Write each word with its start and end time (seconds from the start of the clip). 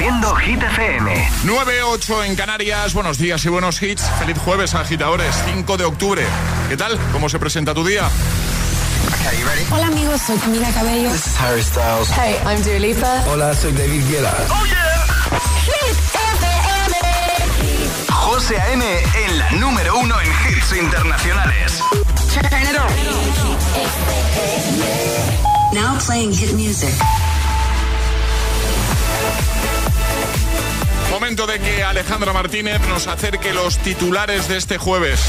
Haciendo 0.00 0.34
Hit 0.36 0.62
FM. 0.62 1.28
9-8 1.44 2.24
en 2.24 2.34
Canarias. 2.34 2.94
Buenos 2.94 3.18
días 3.18 3.44
y 3.44 3.50
buenos 3.50 3.82
hits. 3.82 4.02
Feliz 4.18 4.38
jueves, 4.38 4.74
agitadores. 4.74 5.36
5 5.44 5.76
de 5.76 5.84
octubre. 5.84 6.22
¿Qué 6.70 6.76
tal? 6.78 6.98
¿Cómo 7.12 7.28
se 7.28 7.38
presenta 7.38 7.74
tu 7.74 7.84
día? 7.84 8.08
Hola 9.70 9.88
amigos, 9.88 10.22
soy 10.22 10.38
Camila 10.38 10.70
Cabello. 10.70 11.10
This 11.10 11.26
is 11.26 11.38
Harry 11.38 11.62
Styles. 11.62 12.08
Hey, 12.16 12.36
I'm 12.46 12.62
Dua 12.62 12.78
Lipa. 12.78 13.24
Hola, 13.30 13.52
soy 13.52 13.72
David 13.72 14.02
Guetta. 14.08 14.34
Oh 14.48 14.64
yeah. 14.64 15.04
Hit 15.66 15.98
FM. 16.38 16.96
José 18.10 18.58
A.M. 18.58 18.82
en 19.26 19.38
la 19.38 19.50
número 19.50 19.98
uno 19.98 20.18
en 20.18 20.28
hits 20.48 20.72
internacionales. 20.72 21.82
Now 25.74 25.98
playing 25.98 26.32
hit 26.32 26.54
music. 26.54 26.94
Momento 31.20 31.46
de 31.46 31.60
que 31.60 31.84
Alejandra 31.84 32.32
Martínez 32.32 32.80
nos 32.88 33.06
acerque 33.06 33.52
los 33.52 33.76
titulares 33.76 34.48
de 34.48 34.56
este 34.56 34.78
jueves. 34.78 35.20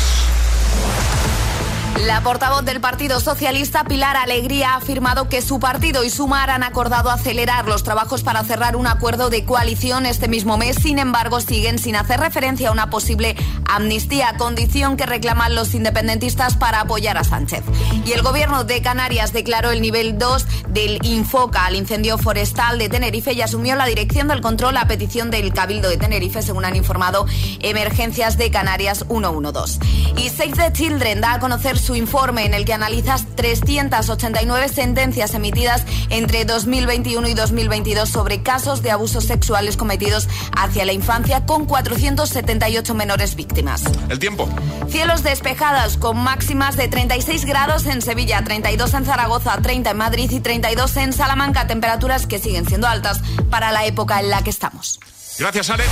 La 2.00 2.22
portavoz 2.22 2.64
del 2.64 2.82
Partido 2.82 3.20
Socialista, 3.20 3.84
Pilar 3.84 4.16
Alegría, 4.16 4.74
ha 4.74 4.78
afirmado 4.78 5.30
que 5.30 5.42
su 5.42 5.60
partido 5.60 6.04
y 6.04 6.10
Sumar 6.10 6.50
han 6.50 6.64
acordado 6.64 7.12
acelerar 7.12 7.68
los 7.68 7.84
trabajos 7.84 8.24
para 8.24 8.44
cerrar 8.44 8.76
un 8.76 8.88
acuerdo 8.88 9.30
de 9.30 9.46
coalición 9.46 10.06
este 10.06 10.28
mismo 10.28 10.58
mes. 10.58 10.78
Sin 10.78 11.00
embargo, 11.00 11.42
siguen 11.42 11.80
sin 11.80 11.96
hacer 11.96 12.20
referencia 12.20 12.70
a 12.70 12.72
una 12.72 12.90
posible 12.90 13.36
amnistía, 13.66 14.36
condición 14.38 14.98
que 14.98 15.06
reclaman 15.06 15.54
los 15.54 15.76
independentistas 15.76 16.56
para 16.56 16.82
apoyar 16.82 17.18
a 17.18 17.24
Sánchez. 17.24 17.64
Y 18.06 18.14
el 18.14 18.24
gobierno 18.24 18.64
de 18.64 18.82
Canarias 18.82 19.34
declaró 19.34 19.72
el 19.72 19.82
nivel 19.82 20.18
2 20.18 20.46
del 20.70 21.00
Infoca 21.06 21.66
al 21.66 21.76
incendio 21.76 22.18
forestal 22.18 22.80
de 22.80 22.90
Tenerife 22.90 23.34
y 23.34 23.42
asumió 23.42 23.76
la 23.76 23.86
dirección 23.86 24.28
del 24.28 24.42
control 24.42 24.78
a 24.78 24.88
petición 24.88 25.30
del 25.30 25.54
Cabildo 25.54 25.90
de 25.90 25.98
Tenerife, 25.98 26.42
según 26.42 26.66
han 26.66 26.76
informado 26.76 27.26
Emergencias 27.60 28.38
de 28.38 28.50
Canarias 28.50 29.06
112. 29.10 29.80
Y 30.18 30.30
Save 30.30 30.54
the 30.54 30.74
Children 30.74 31.22
da 31.22 31.34
a 31.34 31.40
conocer 31.40 31.81
su 31.82 31.96
informe 31.96 32.46
en 32.46 32.54
el 32.54 32.66
que 32.66 32.74
analiza 32.74 33.18
389 33.36 34.70
sentencias 34.70 35.34
emitidas 35.34 35.84
entre 36.10 36.46
2021 36.46 37.28
y 37.28 37.34
2022 37.34 38.08
sobre 38.08 38.44
casos 38.44 38.82
de 38.82 38.92
abusos 38.92 39.26
sexuales 39.26 39.78
cometidos 39.78 40.30
hacia 40.56 40.86
la 40.86 40.94
infancia 40.94 41.46
con 41.46 41.66
478 41.66 42.94
menores 42.94 43.36
víctimas. 43.36 43.84
El 44.10 44.20
tiempo. 44.20 44.48
Cielos 44.90 45.24
despejados 45.24 45.98
con 45.98 46.18
máximas 46.18 46.78
de 46.78 46.88
36 46.88 47.46
grados 47.46 47.86
en 47.86 48.02
Sevilla, 48.02 48.44
32 48.44 48.94
en 48.94 49.06
Zaragoza, 49.06 49.58
30 49.62 49.92
en 49.92 49.98
Madrid 49.98 50.32
y 50.32 50.40
32 50.40 50.98
en 50.98 51.14
Salamanca, 51.14 51.68
temperaturas 51.68 52.28
que 52.28 52.40
siguen 52.40 52.68
siendo 52.68 52.88
altas 52.88 53.22
para 53.50 53.72
la 53.72 53.86
época 53.86 54.20
en 54.20 54.30
la 54.30 54.44
que 54.44 54.50
estamos. 54.50 55.00
Gracias, 55.38 55.70
Ale. 55.70 55.84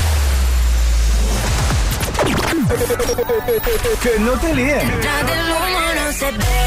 Que 4.01 4.19
no 4.19 4.31
te 4.33 4.55
líen. 4.55 4.87
Detrás 4.87 5.27
del 5.27 5.51
humo 5.51 5.81
no 5.95 6.11
se 6.13 6.31
ve, 6.31 6.57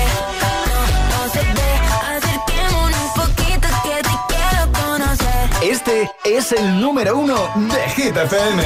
no, 0.43 0.83
no 1.13 1.33
se 1.33 1.41
ve. 1.59 1.71
Acerquémonos 2.17 3.01
un 3.01 3.23
poquito 3.23 3.69
que 3.85 3.97
te 4.09 4.17
quiero 4.29 4.63
conocer. 4.73 5.51
Este 5.63 6.11
es 6.25 6.53
el 6.53 6.81
número 6.81 7.17
uno 7.17 7.37
de 7.57 7.91
Hit 7.91 8.17
FM. 8.17 8.63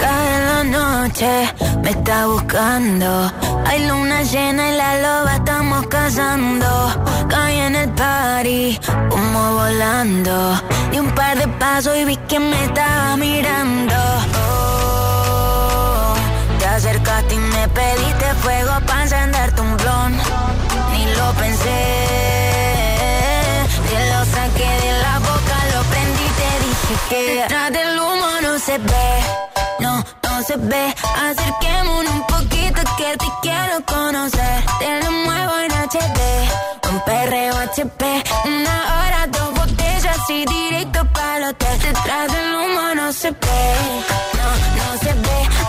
Cada 0.00 0.64
noche 0.64 1.54
me 1.82 1.90
está 1.90 2.26
buscando. 2.26 3.32
Hay 3.66 3.86
luna 3.86 4.22
llena 4.22 4.70
y 4.70 4.76
la 4.76 5.00
loba 5.02 5.34
estamos 5.36 5.86
cazando. 5.88 7.26
Caí 7.28 7.58
en 7.58 7.76
el 7.76 7.90
party, 7.90 8.80
humo 9.10 9.54
volando. 9.54 10.63
Un 11.14 11.20
par 11.20 11.38
de 11.38 11.46
pasos 11.46 11.96
y 11.96 12.04
vi 12.04 12.16
que 12.16 12.40
me 12.40 12.64
estaba 12.64 13.16
mirando. 13.16 13.94
Oh, 14.50 16.14
te 16.58 16.66
acercaste 16.66 17.36
y 17.36 17.38
me 17.38 17.68
pediste 17.68 18.34
fuego 18.42 18.72
para 18.84 19.02
encenderte 19.02 19.60
un 19.60 19.76
blon. 19.76 20.12
Ni 20.90 21.04
lo 21.14 21.30
pensé. 21.34 21.82
Te 23.88 23.98
lo 24.10 24.24
saqué 24.24 24.68
de 24.84 24.92
la 25.04 25.18
boca, 25.20 25.56
lo 25.72 25.82
prendí, 25.84 26.26
te 26.40 26.50
dije 26.64 26.94
que 27.08 27.20
detrás 27.42 27.70
del 27.70 27.96
humo 27.96 28.30
no 28.42 28.58
se 28.58 28.78
ve, 28.78 29.22
no, 29.78 30.04
no 30.24 30.42
se 30.42 30.56
ve. 30.56 30.94
Acerquémonos 31.30 32.12
un 32.12 32.26
poquito 32.26 32.82
que 32.98 33.16
te 33.16 33.26
quiero 33.40 33.84
conocer. 33.86 34.64
Te 34.80 35.00
lo 35.04 35.12
muevo 35.12 35.58
en 35.60 35.70
HD, 35.70 36.20
un 36.90 37.00
perreo 37.04 37.54
HP, 37.56 38.24
una 38.46 38.76
hora, 38.96 39.28
dos 39.28 39.63
y 40.28 40.44
directo 40.46 41.04
para 41.12 41.36
el 41.38 41.44
hotel. 41.44 41.78
Detrás 41.80 42.32
del 42.32 42.54
humo 42.54 42.94
no 42.94 43.12
se 43.12 43.30
ve, 43.30 43.38
no, 44.34 44.92
no 44.92 44.98
se 44.98 45.12
ve. 45.12 45.63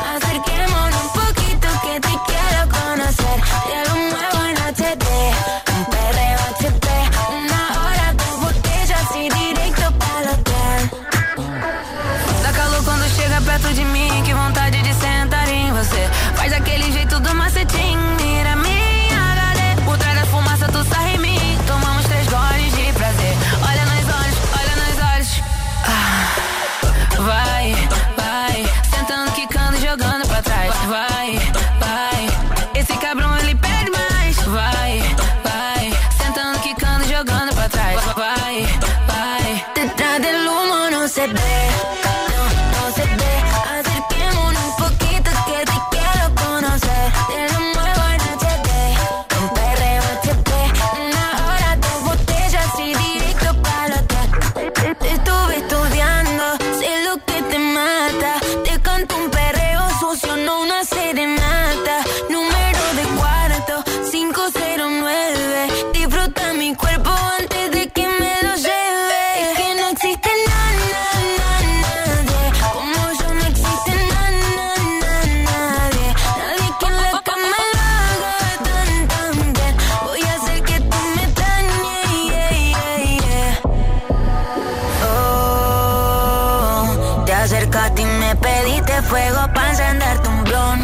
Fuego 89.06 89.42
para 89.54 89.70
encenderte 89.70 90.28
un 90.30 90.44
blon. 90.44 90.80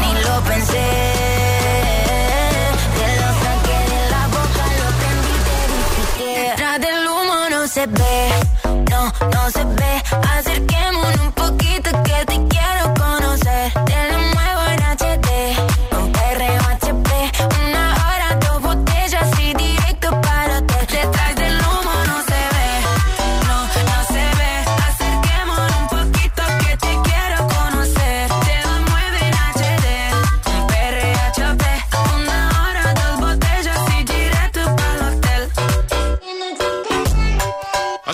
Ni 0.00 0.12
lo 0.24 0.40
pensé. 0.42 0.86
Te 2.98 3.08
lo 3.20 3.28
saqué 3.44 3.78
de 3.92 4.02
la 4.14 4.22
boca, 4.36 4.64
lo 4.80 4.88
prendí, 5.00 5.36
te 5.48 5.58
dije 5.72 6.02
que 6.18 6.28
detrás 6.48 6.80
del 6.80 7.06
humo 7.08 7.38
no 7.50 7.68
se 7.68 7.86
ve, 7.86 8.16
no, 8.90 9.02
no 9.34 9.50
se 9.50 9.64
ve. 9.64 9.92
Acerquémonos 10.36 10.85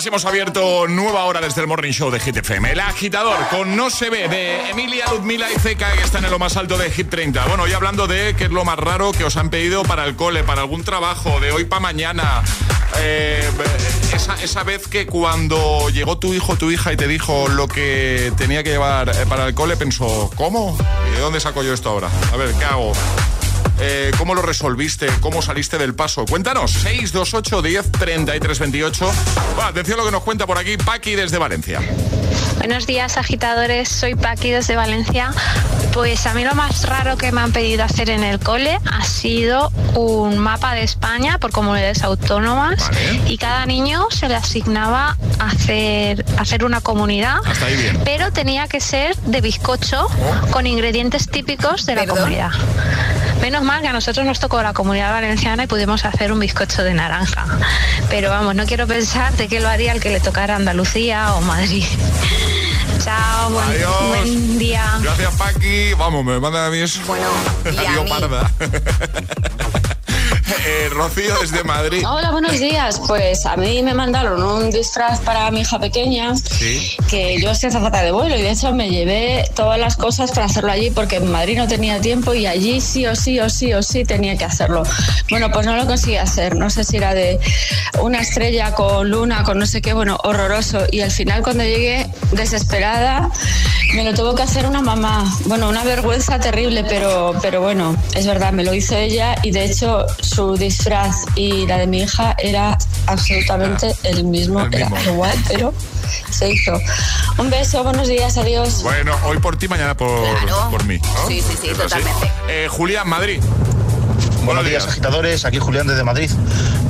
Hemos 0.05 0.25
abierto 0.25 0.87
nueva 0.87 1.23
hora 1.23 1.39
desde 1.39 1.61
el 1.61 1.67
Morning 1.67 1.91
Show 1.91 2.11
de 2.11 2.19
Hit. 2.19 2.37
El 2.49 2.79
agitador 2.81 3.37
con 3.49 3.75
No 3.77 3.89
se 3.89 4.09
ve 4.09 4.27
de 4.27 4.69
Emilia, 4.69 5.05
Ludmila 5.11 5.47
y 5.49 5.57
Zeca 5.59 5.93
que 5.93 6.01
están 6.01 6.25
en 6.25 6.31
lo 6.31 6.39
más 6.39 6.57
alto 6.57 6.77
de 6.77 6.91
Hit 6.91 7.09
30. 7.09 7.45
Bueno, 7.45 7.67
y 7.67 7.73
hablando 7.73 8.05
de 8.05 8.35
qué 8.35 8.45
es 8.45 8.51
lo 8.51 8.65
más 8.65 8.77
raro 8.77 9.13
que 9.13 9.23
os 9.23 9.37
han 9.37 9.49
pedido 9.49 9.83
para 9.83 10.05
el 10.05 10.15
cole, 10.15 10.43
para 10.43 10.61
algún 10.61 10.83
trabajo, 10.83 11.39
de 11.39 11.51
hoy 11.51 11.65
para 11.65 11.79
mañana. 11.79 12.43
eh, 12.97 13.49
esa, 14.41 14.63
vez 14.63 14.87
que 14.87 15.05
cuando 15.05 15.89
llegó 15.89 16.17
tu 16.17 16.33
hijo 16.33 16.57
tu 16.57 16.69
hija 16.69 16.91
y 16.91 16.97
te 16.97 17.07
dijo 17.07 17.47
lo 17.47 17.67
que 17.67 18.33
tenía 18.35 18.63
que 18.63 18.71
llevar 18.71 19.09
eh, 19.09 19.25
para 19.29 19.47
el 19.47 19.53
cole, 19.53 19.77
pensó, 19.77 20.29
¿cómo? 20.35 20.77
¿Y 21.09 21.15
de 21.15 21.19
dónde 21.19 21.39
saco 21.39 21.63
yo 21.63 21.73
esto 21.73 21.89
ahora? 21.89 22.09
A 22.33 22.35
ver, 22.35 22.53
¿qué 22.55 22.65
hago? 22.65 22.91
Eh, 23.79 24.11
¿Cómo 24.17 24.35
lo 24.35 24.41
resolviste? 24.41 25.07
¿Cómo 25.19 25.41
saliste 25.41 25.77
del 25.77 25.95
paso? 25.95 26.25
Cuéntanos, 26.25 26.71
628 26.71 27.61
10 27.61 27.91
33 27.91 28.59
28. 28.59 29.11
atención 29.63 29.99
a 29.99 30.03
lo 30.03 30.05
que 30.07 30.11
nos 30.11 30.23
cuenta 30.23 30.45
por 30.45 30.57
aquí 30.57 30.77
Paqui 30.77 31.15
desde 31.15 31.37
Valencia. 31.37 31.81
Buenos 32.57 32.87
días, 32.87 33.17
agitadores. 33.17 33.89
Soy 33.89 34.15
Paqui 34.15 34.51
desde 34.51 34.75
Valencia. 34.75 35.31
Pues 35.93 36.25
a 36.25 36.33
mí 36.33 36.43
lo 36.43 36.55
más 36.55 36.87
raro 36.87 37.17
que 37.17 37.31
me 37.31 37.41
han 37.41 37.51
pedido 37.51 37.83
hacer 37.83 38.09
en 38.09 38.23
el 38.23 38.39
cole 38.39 38.79
ha 38.91 39.03
sido 39.03 39.71
un 39.95 40.37
mapa 40.39 40.73
de 40.73 40.83
España 40.83 41.37
por 41.37 41.51
comunidades 41.51 42.03
autónomas 42.03 42.89
y 43.27 43.37
cada 43.37 43.65
niño 43.65 44.07
se 44.09 44.27
le 44.27 44.35
asignaba 44.35 45.17
hacer, 45.39 46.25
hacer 46.37 46.63
una 46.63 46.81
comunidad, 46.81 47.37
pero 48.03 48.31
tenía 48.31 48.67
que 48.67 48.81
ser 48.81 49.15
de 49.17 49.41
bizcocho 49.41 50.07
oh. 50.07 50.47
con 50.51 50.65
ingredientes 50.65 51.29
típicos 51.29 51.85
de 51.85 51.95
la 51.95 52.07
comunidad. 52.07 52.51
Menos 53.43 53.61
mal 53.61 53.81
que 53.81 53.89
a 53.89 53.91
nosotros 53.91 54.25
nos 54.25 54.39
tocó 54.39 54.63
la 54.63 54.71
comunidad 54.71 55.11
valenciana 55.11 55.65
y 55.65 55.67
pudimos 55.67 56.05
hacer 56.05 56.31
un 56.31 56.39
bizcocho 56.39 56.81
de 56.81 56.93
naranja. 56.93 57.45
Pero 58.09 58.29
vamos, 58.29 58.55
no 58.55 58.65
quiero 58.65 58.87
pensar 58.87 59.33
de 59.33 59.49
qué 59.49 59.59
lo 59.59 59.67
haría 59.67 59.91
el 59.91 59.99
que 59.99 60.11
le 60.11 60.21
tocara 60.21 60.55
Andalucía 60.55 61.33
o 61.33 61.41
Madrid. 61.41 61.83
Chao, 63.03 63.49
buen, 63.49 64.57
día. 64.57 64.97
Gracias, 65.01 65.33
Paqui. 65.33 65.93
Vamos, 65.95 66.23
me 66.23 66.39
manda 66.39 66.67
a 66.67 66.69
mí 66.69 66.77
eso. 66.77 67.01
Bueno, 67.05 67.27
y 67.65 68.09
parda. 68.09 68.49
Eh, 70.65 70.89
Rocío 70.91 71.33
desde 71.41 71.63
Madrid. 71.63 72.05
Hola, 72.07 72.31
buenos 72.31 72.59
días. 72.59 73.01
Pues 73.07 73.45
a 73.45 73.57
mí 73.57 73.81
me 73.81 73.93
mandaron 73.93 74.41
un 74.43 74.69
disfraz 74.69 75.19
para 75.21 75.49
mi 75.51 75.61
hija 75.61 75.79
pequeña, 75.79 76.33
que 77.09 77.41
yo 77.41 77.55
soy 77.55 77.69
azafata 77.69 78.03
de 78.03 78.11
vuelo 78.11 78.37
y 78.37 78.41
de 78.41 78.51
hecho 78.51 78.71
me 78.71 78.89
llevé 78.89 79.49
todas 79.55 79.79
las 79.79 79.95
cosas 79.95 80.31
para 80.31 80.45
hacerlo 80.45 80.71
allí 80.71 80.91
porque 80.91 81.15
en 81.17 81.31
Madrid 81.31 81.57
no 81.57 81.67
tenía 81.67 81.99
tiempo 82.01 82.33
y 82.33 82.45
allí 82.45 82.81
sí 82.81 83.05
o 83.07 83.15
sí 83.15 83.39
o 83.39 83.49
sí 83.49 83.73
o 83.73 83.81
sí 83.81 84.05
tenía 84.05 84.37
que 84.37 84.45
hacerlo. 84.45 84.83
Bueno, 85.29 85.51
pues 85.51 85.65
no 85.65 85.75
lo 85.75 85.87
conseguí 85.87 86.17
hacer. 86.17 86.55
No 86.55 86.69
sé 86.69 86.83
si 86.83 86.97
era 86.97 87.13
de 87.13 87.39
una 87.99 88.19
estrella 88.19 88.73
con 88.73 89.09
luna, 89.09 89.43
con 89.43 89.57
no 89.57 89.65
sé 89.65 89.81
qué, 89.81 89.93
bueno, 89.93 90.17
horroroso. 90.23 90.85
Y 90.91 91.01
al 91.01 91.11
final 91.11 91.41
cuando 91.41 91.63
llegué 91.63 92.07
desesperada, 92.31 93.29
me 93.95 94.03
lo 94.03 94.13
tuvo 94.13 94.35
que 94.35 94.43
hacer 94.43 94.65
una 94.67 94.81
mamá. 94.81 95.25
Bueno, 95.45 95.67
una 95.69 95.83
vergüenza 95.83 96.39
terrible, 96.39 96.83
pero, 96.83 97.33
pero 97.41 97.61
bueno, 97.61 97.95
es 98.13 98.27
verdad, 98.27 98.51
me 98.51 98.63
lo 98.63 98.73
hizo 98.73 98.95
ella 98.95 99.35
y 99.41 99.51
de 99.51 99.65
hecho 99.65 100.05
su 100.21 100.42
disfraz 100.51 101.25
y 101.35 101.65
la 101.67 101.77
de 101.77 101.87
mi 101.87 102.01
hija 102.01 102.35
era 102.37 102.77
absolutamente 103.07 103.95
el 104.03 104.23
mismo, 104.25 104.61
era 104.71 104.89
igual, 105.05 105.37
pero 105.47 105.73
se 106.29 106.51
hizo. 106.51 106.79
Un 107.37 107.49
beso, 107.49 107.83
buenos 107.83 108.07
días, 108.07 108.37
adiós. 108.37 108.83
Bueno, 108.83 109.15
hoy 109.25 109.39
por 109.39 109.57
ti, 109.57 109.67
mañana 109.67 109.95
por, 109.95 110.09
por 110.69 110.83
mí. 110.85 110.99
Sí, 111.27 111.41
sí, 111.41 111.57
sí, 111.59 111.67
totalmente. 111.69 112.31
Eh, 112.49 112.67
Julián, 112.69 113.07
Madrid. 113.07 113.41
Buenos 114.45 114.65
días, 114.65 114.85
agitadores. 114.85 115.45
Aquí 115.45 115.59
Julián 115.59 115.87
desde 115.87 116.03
Madrid. 116.03 116.29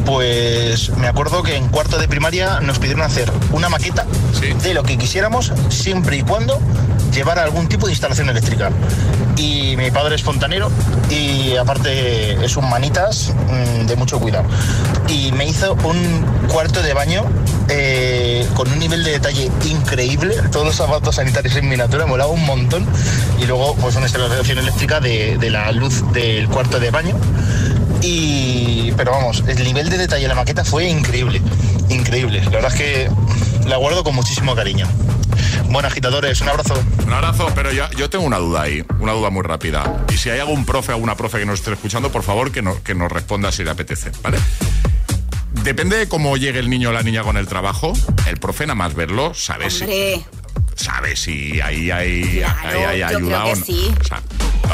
Pues 0.06 0.90
me 0.98 1.08
acuerdo 1.08 1.44
que 1.44 1.56
en 1.56 1.70
cuarto 1.70 1.98
de 1.98 2.08
primaria 2.08 2.60
nos 2.60 2.80
pidieron 2.80 3.04
hacer 3.04 3.32
una 3.52 3.70
maqueta 3.70 4.06
de 4.62 4.74
lo 4.74 4.84
que 4.84 4.98
quisiéramos, 4.98 5.54
siempre 5.70 6.18
y 6.18 6.22
cuando 6.24 6.60
llevara 7.14 7.44
algún 7.44 7.68
tipo 7.68 7.86
de 7.86 7.94
instalación 7.94 8.30
eléctrica. 8.30 8.70
Y 9.38 9.76
mi 9.78 9.90
padre 9.92 10.16
es 10.16 10.24
fontanero 10.24 10.70
y 11.10 11.56
aparte 11.56 12.44
es 12.44 12.58
un 12.58 12.70
manitas 12.70 13.34
mm, 13.50 13.86
de 13.86 13.96
mucho 13.96 14.20
cuidado. 14.20 14.46
Y 15.08 15.32
me 15.32 15.48
hizo 15.48 15.74
un 15.84 16.26
cuarto 16.52 16.82
de 16.82 16.94
baño 16.94 17.24
eh, 17.70 18.48
con 18.54 18.72
un 18.72 18.80
nivel 18.80 19.04
de 19.04 19.12
detalle 19.12 19.50
increíble. 19.66 20.36
Todos 20.52 20.66
los 20.66 20.76
zapatos 20.76 21.16
sanitarios 21.16 21.56
en 21.56 21.70
miniatura, 21.70 22.06
molaba 22.06 22.32
un 22.32 22.46
montón. 22.46 22.86
Y 23.40 23.46
luego, 23.46 23.76
pues 23.76 23.96
una 23.96 24.06
instalación 24.06 24.58
eléctrica 24.58 25.00
de, 25.00 25.38
de 25.38 25.50
la 25.50 25.72
luz 25.72 26.04
del 26.14 26.48
cuarto 26.50 26.80
de 26.80 26.92
baño 26.92 27.16
y, 28.04 28.92
pero 28.98 29.12
vamos, 29.12 29.44
el 29.48 29.64
nivel 29.64 29.90
de 29.90 29.98
detalle 29.98 30.24
de 30.24 30.28
la 30.28 30.36
maqueta 30.36 30.66
fue 30.66 30.88
increíble, 30.88 31.42
increíble. 31.90 32.42
La 32.42 32.50
verdad 32.50 32.74
es 32.74 32.78
que 32.78 33.10
la 33.68 33.78
guardo 33.78 34.04
con 34.04 34.14
muchísimo 34.14 34.56
cariño. 34.56 34.88
Bueno, 35.70 35.88
agitadores, 35.88 36.42
un 36.42 36.50
abrazo. 36.50 36.76
Un 37.06 37.14
abrazo, 37.14 37.50
pero 37.56 37.72
yo, 37.72 37.90
yo 37.92 38.10
tengo 38.10 38.26
una 38.26 38.38
duda 38.38 38.64
ahí, 38.64 38.84
una 39.00 39.14
duda 39.14 39.30
muy 39.30 39.44
rápida. 39.44 40.06
Y 40.14 40.18
si 40.18 40.30
hay 40.30 40.40
algún 40.40 40.66
profe 40.66 40.92
o 40.92 40.96
alguna 40.96 41.16
profe 41.16 41.40
que 41.40 41.46
nos 41.46 41.60
esté 41.60 41.72
escuchando, 41.72 42.12
por 42.12 42.24
favor 42.24 42.52
que, 42.52 42.62
no, 42.62 42.84
que 42.84 42.94
nos 42.94 43.12
responda 43.12 43.52
si 43.52 43.64
le 43.64 43.72
apetece, 43.72 44.12
¿vale? 44.22 44.38
Depende 45.64 45.98
de 45.98 46.08
cómo 46.10 46.36
llegue 46.36 46.60
el 46.60 46.70
niño 46.70 46.90
o 46.90 46.92
la 46.92 47.04
niña 47.04 47.24
con 47.24 47.38
el 47.38 47.48
trabajo, 47.48 47.94
el 48.28 48.38
profe 48.38 48.66
nada 48.66 48.76
más 48.76 48.96
verlo, 48.96 49.34
sabe 49.34 49.70
si... 49.72 49.86
Sabe 50.76 51.16
si 51.16 51.62
ahí 51.62 51.92
hay, 51.92 52.44
hay, 52.44 53.02
ayuda 53.04 53.46
o 53.46 53.56
no. 53.56 53.64
Sí. 53.64 53.94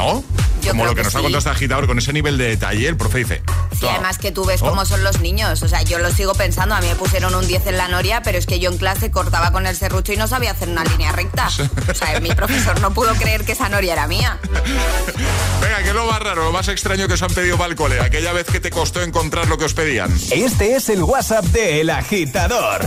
¿No? 0.00 0.24
como 0.68 0.84
lo 0.84 0.94
que, 0.94 1.02
nos 1.02 1.14
ha 1.14 1.20
contado 1.20 1.38
este 1.38 1.50
agitador 1.50 1.86
con 1.86 1.98
ese 1.98 2.12
nivel 2.12 2.38
de 2.38 2.48
detalle, 2.48 2.86
el 2.88 2.96
profe 2.96 3.18
dice. 3.18 3.42
Sí, 3.78 3.86
además 3.88 4.18
que 4.18 4.30
tú 4.30 4.44
ves 4.44 4.60
cómo 4.60 4.84
son 4.84 5.02
los 5.02 5.20
niños. 5.20 5.62
O 5.62 5.68
sea, 5.68 5.82
yo 5.82 5.98
lo 5.98 6.10
sigo 6.10 6.34
pensando. 6.34 6.74
A 6.74 6.80
mí 6.80 6.86
me 6.86 6.96
pusieron 6.96 7.34
un 7.34 7.46
10 7.46 7.66
en 7.66 7.76
la 7.76 7.88
noria, 7.88 8.22
pero 8.22 8.38
es 8.38 8.46
que 8.46 8.58
yo 8.58 8.70
en 8.70 8.78
clase 8.78 9.10
cortaba 9.10 9.52
con 9.52 9.66
el 9.66 9.76
serrucho 9.76 10.12
y 10.12 10.16
no 10.16 10.28
sabía 10.28 10.52
hacer 10.52 10.68
una 10.68 10.84
línea 10.84 11.12
recta. 11.12 11.48
O 11.90 11.94
sea, 11.94 12.20
mi 12.20 12.30
profesor 12.34 12.80
no 12.80 12.92
pudo 12.92 13.14
creer 13.14 13.44
que 13.44 13.52
esa 13.52 13.68
noria 13.68 13.94
era 13.94 14.06
mía. 14.06 14.38
Venga, 15.60 15.82
¿qué 15.82 15.88
es 15.88 15.94
lo 15.94 16.06
más 16.06 16.20
raro, 16.20 16.44
lo 16.44 16.52
más 16.52 16.68
extraño 16.68 17.08
que 17.08 17.14
os 17.14 17.22
han 17.22 17.32
pedido 17.32 17.56
para 17.56 17.70
el 17.70 17.76
cole? 17.76 18.00
Aquella 18.00 18.32
vez 18.32 18.46
que 18.46 18.60
te 18.60 18.70
costó 18.70 19.02
encontrar 19.02 19.48
lo 19.48 19.58
que 19.58 19.64
os 19.64 19.74
pedían. 19.74 20.12
Este 20.30 20.76
es 20.76 20.88
el 20.88 21.02
WhatsApp 21.02 21.44
de 21.46 21.80
El 21.80 21.90
Agitador. 21.90 22.86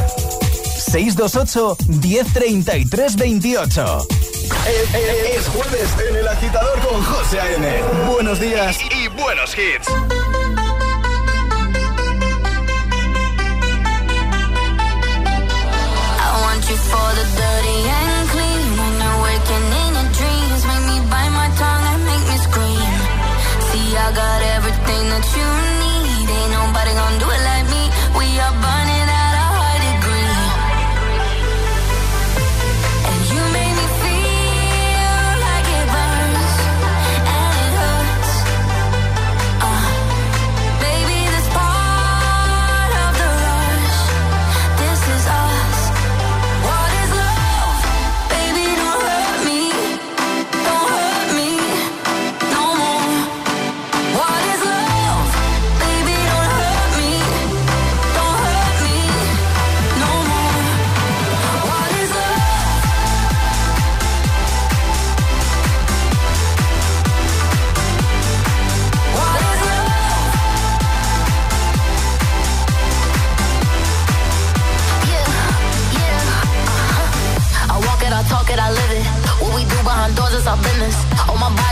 628 0.78 1.78
1033 1.88 3.16
28 3.16 4.08
es, 4.50 5.48
jueves 5.48 5.90
en 6.10 6.16
el 6.16 6.28
agitador 6.28 6.80
con 6.80 7.04
José 7.04 7.40
A.M. 7.40 7.84
Buenos 8.12 8.40
días 8.40 8.78
y, 8.92 9.08
buenos 9.10 9.56
hits. 9.58 9.88
I 9.88 9.92
want 16.42 16.70
you 16.70 16.76
for 16.76 17.14
the 17.16 17.26
dirty 17.36 17.90
and 17.90 18.30
clean. 18.30 18.78
When 18.80 18.94
you're 19.02 19.22
waking 19.24 19.66
in 19.82 19.94
your 19.94 20.10
dreams, 20.18 20.62
make 20.66 20.86
me 20.92 21.00
bite 21.10 21.32
my 21.32 21.50
tongue 21.58 21.86
and 21.94 22.06
make 22.06 22.26
me 22.30 22.38
scream. 22.38 22.94
See, 23.72 23.98
I 23.98 24.12
got 24.14 24.42
everything 24.58 25.10
that 25.10 25.26
you 25.36 25.63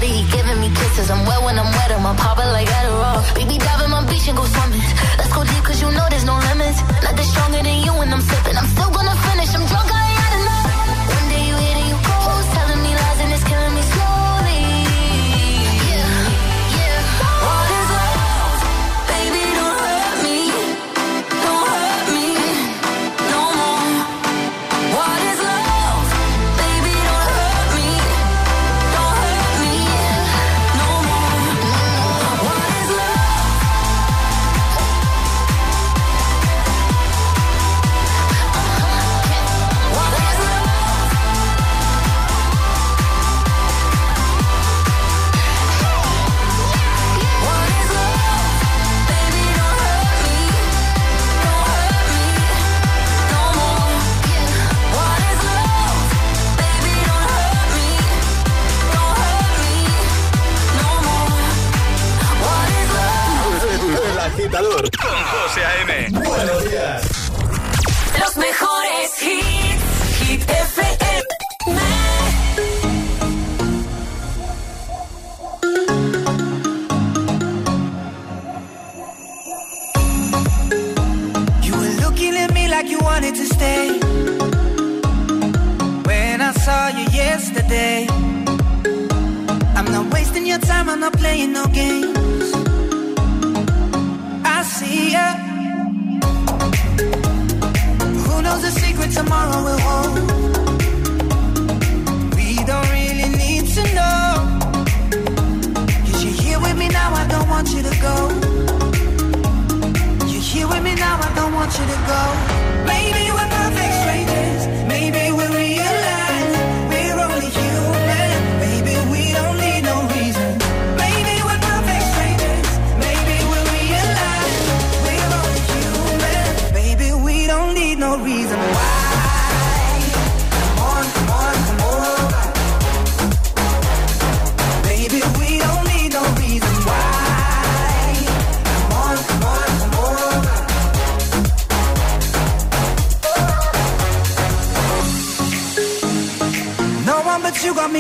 body, 0.02 0.14
he 0.18 0.32
giving 0.32 0.60
me 0.60 0.70
kisses. 0.70 1.10
I'm 1.10 1.26
wet 1.26 1.42
when 1.44 1.58
I'm 1.60 1.72
wet, 1.72 1.92
I'm 1.92 2.06
a 2.06 2.14
like 2.18 2.52
like 2.54 2.68
Adderall. 2.68 3.22
Baby, 3.36 3.58
dive 3.58 3.82
in 3.86 3.92
my 3.92 4.04
beach 4.10 4.28
and 4.28 4.38
go 4.38 4.46
swimming. 4.46 4.82
Let's 5.18 5.34
go 5.34 5.44
deep, 5.44 5.64
cause 5.64 5.82
you 5.82 5.92
know 5.92 6.06
there's 6.10 6.26
no 6.26 6.38
limits. 6.50 6.82
Nothing 7.04 7.28
stronger 7.32 7.62
than 7.64 7.78
you 7.86 7.94
when 7.94 8.14
I'm 8.14 8.22
slipping. 8.22 8.58
I'm 8.58 8.68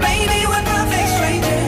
Maybe 0.00 0.46
we're 0.46 0.64
perfect 0.64 1.08
strangers. 1.08 1.59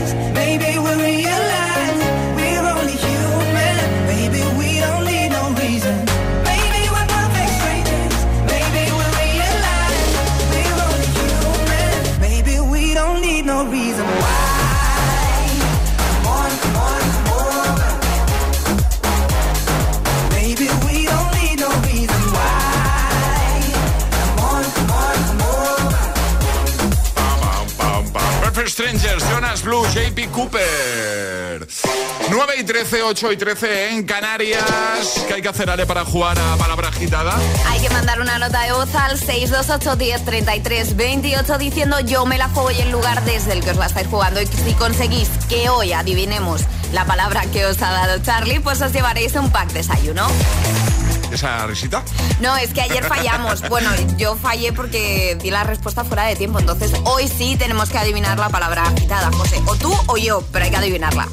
Jonas 29.00 29.62
Blue, 29.62 29.86
JP 29.86 30.30
Cooper. 30.30 31.66
9 32.28 32.54
y 32.58 32.64
13, 32.64 33.02
8 33.02 33.32
y 33.32 33.36
13 33.38 33.90
en 33.90 34.04
Canarias. 34.04 35.24
¿Qué 35.26 35.34
hay 35.34 35.42
que 35.42 35.48
hacer, 35.48 35.70
Ale, 35.70 35.86
para 35.86 36.04
jugar 36.04 36.38
a 36.38 36.56
palabra 36.56 36.88
agitada? 36.88 37.38
Hay 37.68 37.80
que 37.80 37.88
mandar 37.88 38.20
una 38.20 38.38
nota 38.38 38.62
de 38.62 38.72
voz 38.72 38.94
al 38.94 39.18
628 39.18 39.96
10 39.96 40.24
33 40.26 40.96
28 40.96 41.58
diciendo 41.58 42.00
yo 42.00 42.26
me 42.26 42.36
la 42.36 42.48
juego 42.48 42.70
y 42.70 42.80
el 42.80 42.90
lugar 42.90 43.24
desde 43.24 43.52
el 43.52 43.64
que 43.64 43.70
os 43.70 43.78
la 43.78 43.86
estáis 43.86 44.08
jugando. 44.08 44.42
Y 44.42 44.46
si 44.46 44.74
conseguís 44.74 45.28
que 45.48 45.70
hoy 45.70 45.94
adivinemos 45.94 46.62
la 46.92 47.06
palabra 47.06 47.46
que 47.46 47.64
os 47.64 47.80
ha 47.80 47.90
dado 47.90 48.22
Charlie, 48.22 48.60
pues 48.60 48.82
os 48.82 48.92
llevaréis 48.92 49.34
un 49.36 49.50
pack 49.50 49.72
desayuno. 49.72 50.26
¿Esa 51.32 51.66
risita? 51.66 52.02
No, 52.40 52.56
es 52.56 52.72
que 52.74 52.80
ayer 52.82 53.04
fallamos. 53.04 53.62
Bueno, 53.72 53.90
yo 54.18 54.36
fallé 54.36 54.72
porque 54.72 55.36
di 55.40 55.50
la 55.50 55.64
respuesta 55.64 56.04
fuera 56.04 56.24
de 56.24 56.36
tiempo. 56.36 56.58
Entonces 56.58 56.90
hoy 57.04 57.26
sí 57.28 57.56
tenemos 57.56 57.88
que 57.88 57.96
adivinar 57.98 58.38
la 58.38 58.50
palabra 58.50 58.82
agitada, 58.86 59.30
José. 59.32 59.60
O 59.66 59.76
tú 59.76 59.94
o 60.08 60.16
yo, 60.18 60.42
pero 60.52 60.64
hay 60.66 60.70
que 60.70 60.76
adivinarla. 60.76 61.26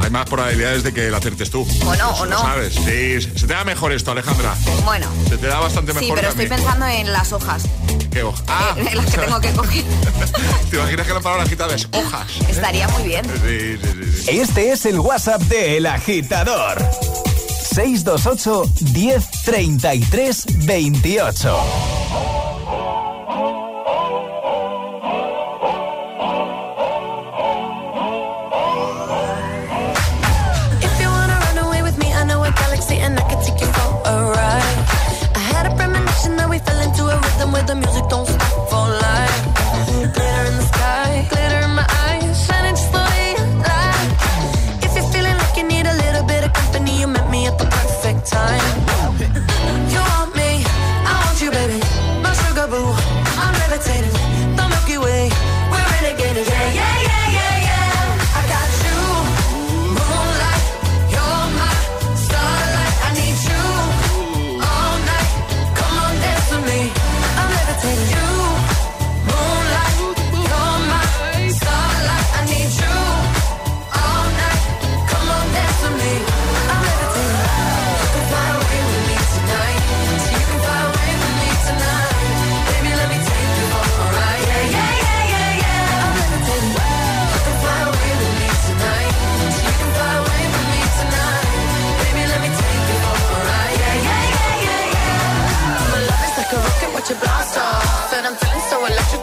Hay 0.00 0.10
más 0.10 0.24
probabilidades 0.26 0.82
de 0.82 0.92
que 0.94 1.10
la 1.10 1.18
acertes 1.18 1.50
tú. 1.50 1.66
Bueno, 1.84 2.10
Eso 2.14 2.22
o 2.22 2.26
no. 2.26 2.38
sabes. 2.40 2.74
Sí, 2.74 3.20
se 3.20 3.46
te 3.46 3.52
da 3.52 3.64
mejor 3.64 3.92
esto, 3.92 4.12
Alejandra. 4.12 4.54
Bueno. 4.84 5.06
Se 5.28 5.36
te 5.36 5.46
da 5.48 5.58
bastante 5.60 5.92
mejor 5.92 6.02
Sí, 6.02 6.12
pero 6.14 6.28
que 6.28 6.32
a 6.34 6.36
mí. 6.36 6.42
estoy 6.44 6.56
pensando 6.56 6.86
en 6.86 7.12
las 7.12 7.32
hojas. 7.32 7.62
¿Qué 8.10 8.22
hoja? 8.22 8.42
Ah, 8.48 8.74
En 8.76 8.96
las 8.96 9.06
que 9.06 9.18
tengo 9.18 9.40
que 9.40 9.52
coger. 9.52 9.84
¿Te 10.70 10.76
imaginas 10.76 11.06
que 11.06 11.12
la 11.14 11.20
palabra 11.20 11.44
agitada 11.44 11.74
es 11.74 11.88
hojas? 11.92 12.26
Estaría 12.48 12.88
muy 12.88 13.02
bien. 13.04 13.24
Sí, 13.26 13.78
sí. 13.82 14.22
sí. 14.24 14.38
Este 14.40 14.72
es 14.72 14.86
el 14.86 14.98
WhatsApp 14.98 15.42
de 15.42 15.76
El 15.76 15.86
Agitador. 15.86 16.82
628 17.74 18.68
10 18.92 19.28
33 19.44 20.44
28. 20.66 22.01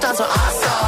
That's 0.10 0.22
what 0.22 0.32
I 0.34 0.50
saw. 0.58 0.82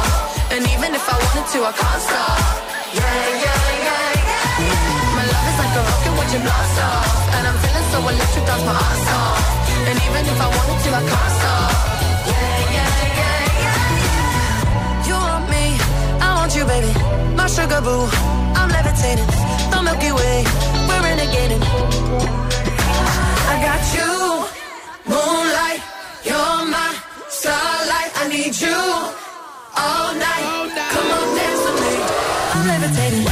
And 0.50 0.62
even 0.66 0.90
if 0.98 1.04
I 1.06 1.14
wanted 1.14 1.46
to, 1.54 1.58
I 1.62 1.72
can't 1.78 2.02
stop. 2.02 2.42
Yeah, 2.90 3.06
yeah, 3.44 3.86
yeah, 3.86 4.26
yeah. 4.26 5.14
My 5.14 5.24
love 5.30 5.46
is 5.46 5.58
like 5.62 5.74
a 5.78 5.82
rocket, 5.86 6.14
watch 6.18 6.34
it 6.34 6.42
blast 6.42 6.78
off. 6.82 7.06
And 7.38 7.42
I'm 7.46 7.58
feeling 7.62 7.86
so 7.94 7.98
electric, 8.02 8.44
that's 8.50 8.64
my 8.66 8.74
ass 8.74 9.06
off. 9.14 9.38
And 9.86 9.96
even 10.02 10.22
if 10.26 10.38
I 10.42 10.48
wanted 10.50 10.78
to, 10.82 10.90
I 10.90 11.02
can't 11.06 11.32
stop. 11.38 11.70
Yeah, 12.34 12.74
yeah, 12.74 12.90
yeah, 13.20 13.62
yeah. 13.62 15.06
You 15.06 15.14
want 15.14 15.46
me, 15.54 15.64
I 16.18 16.28
want 16.42 16.50
you, 16.58 16.64
baby. 16.66 16.90
My 17.38 17.46
sugar 17.46 17.78
boo, 17.78 18.10
I'm 18.58 18.74
levitating. 18.74 19.30
The 19.70 19.78
Milky 19.86 20.10
Way, 20.18 20.42
we're 20.90 21.02
renegading. 21.06 21.62
I 23.46 23.54
got 23.62 23.82
you, 23.94 24.11
I'm 32.94 33.31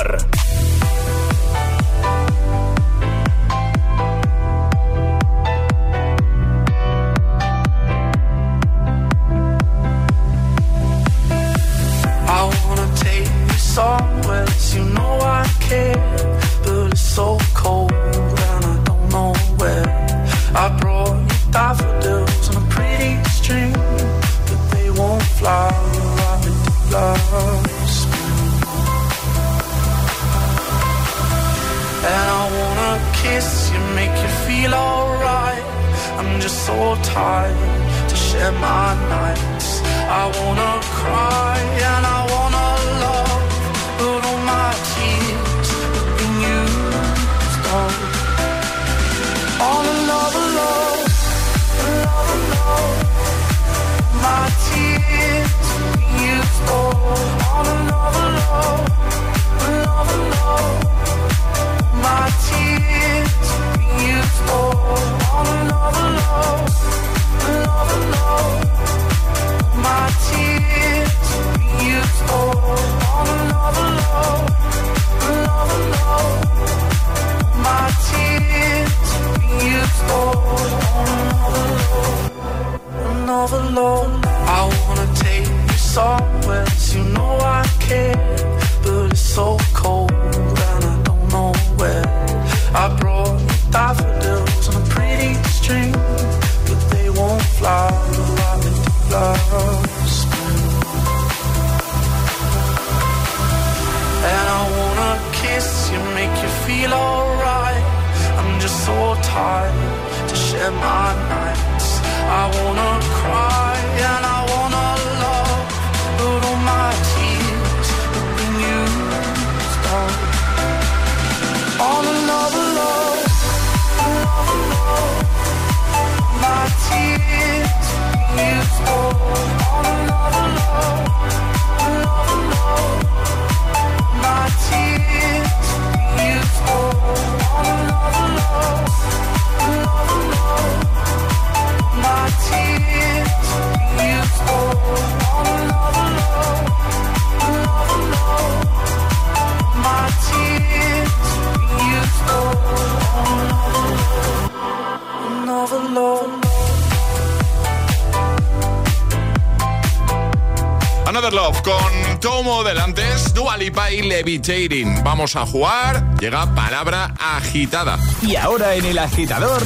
Levitating. 164.21 165.03
Vamos 165.03 165.35
a 165.35 165.47
jugar. 165.47 166.15
Llega 166.19 166.53
palabra 166.53 167.11
agitada. 167.17 167.97
Y 168.21 168.35
ahora 168.35 168.75
en 168.75 168.85
El 168.85 168.99
Agitador 168.99 169.63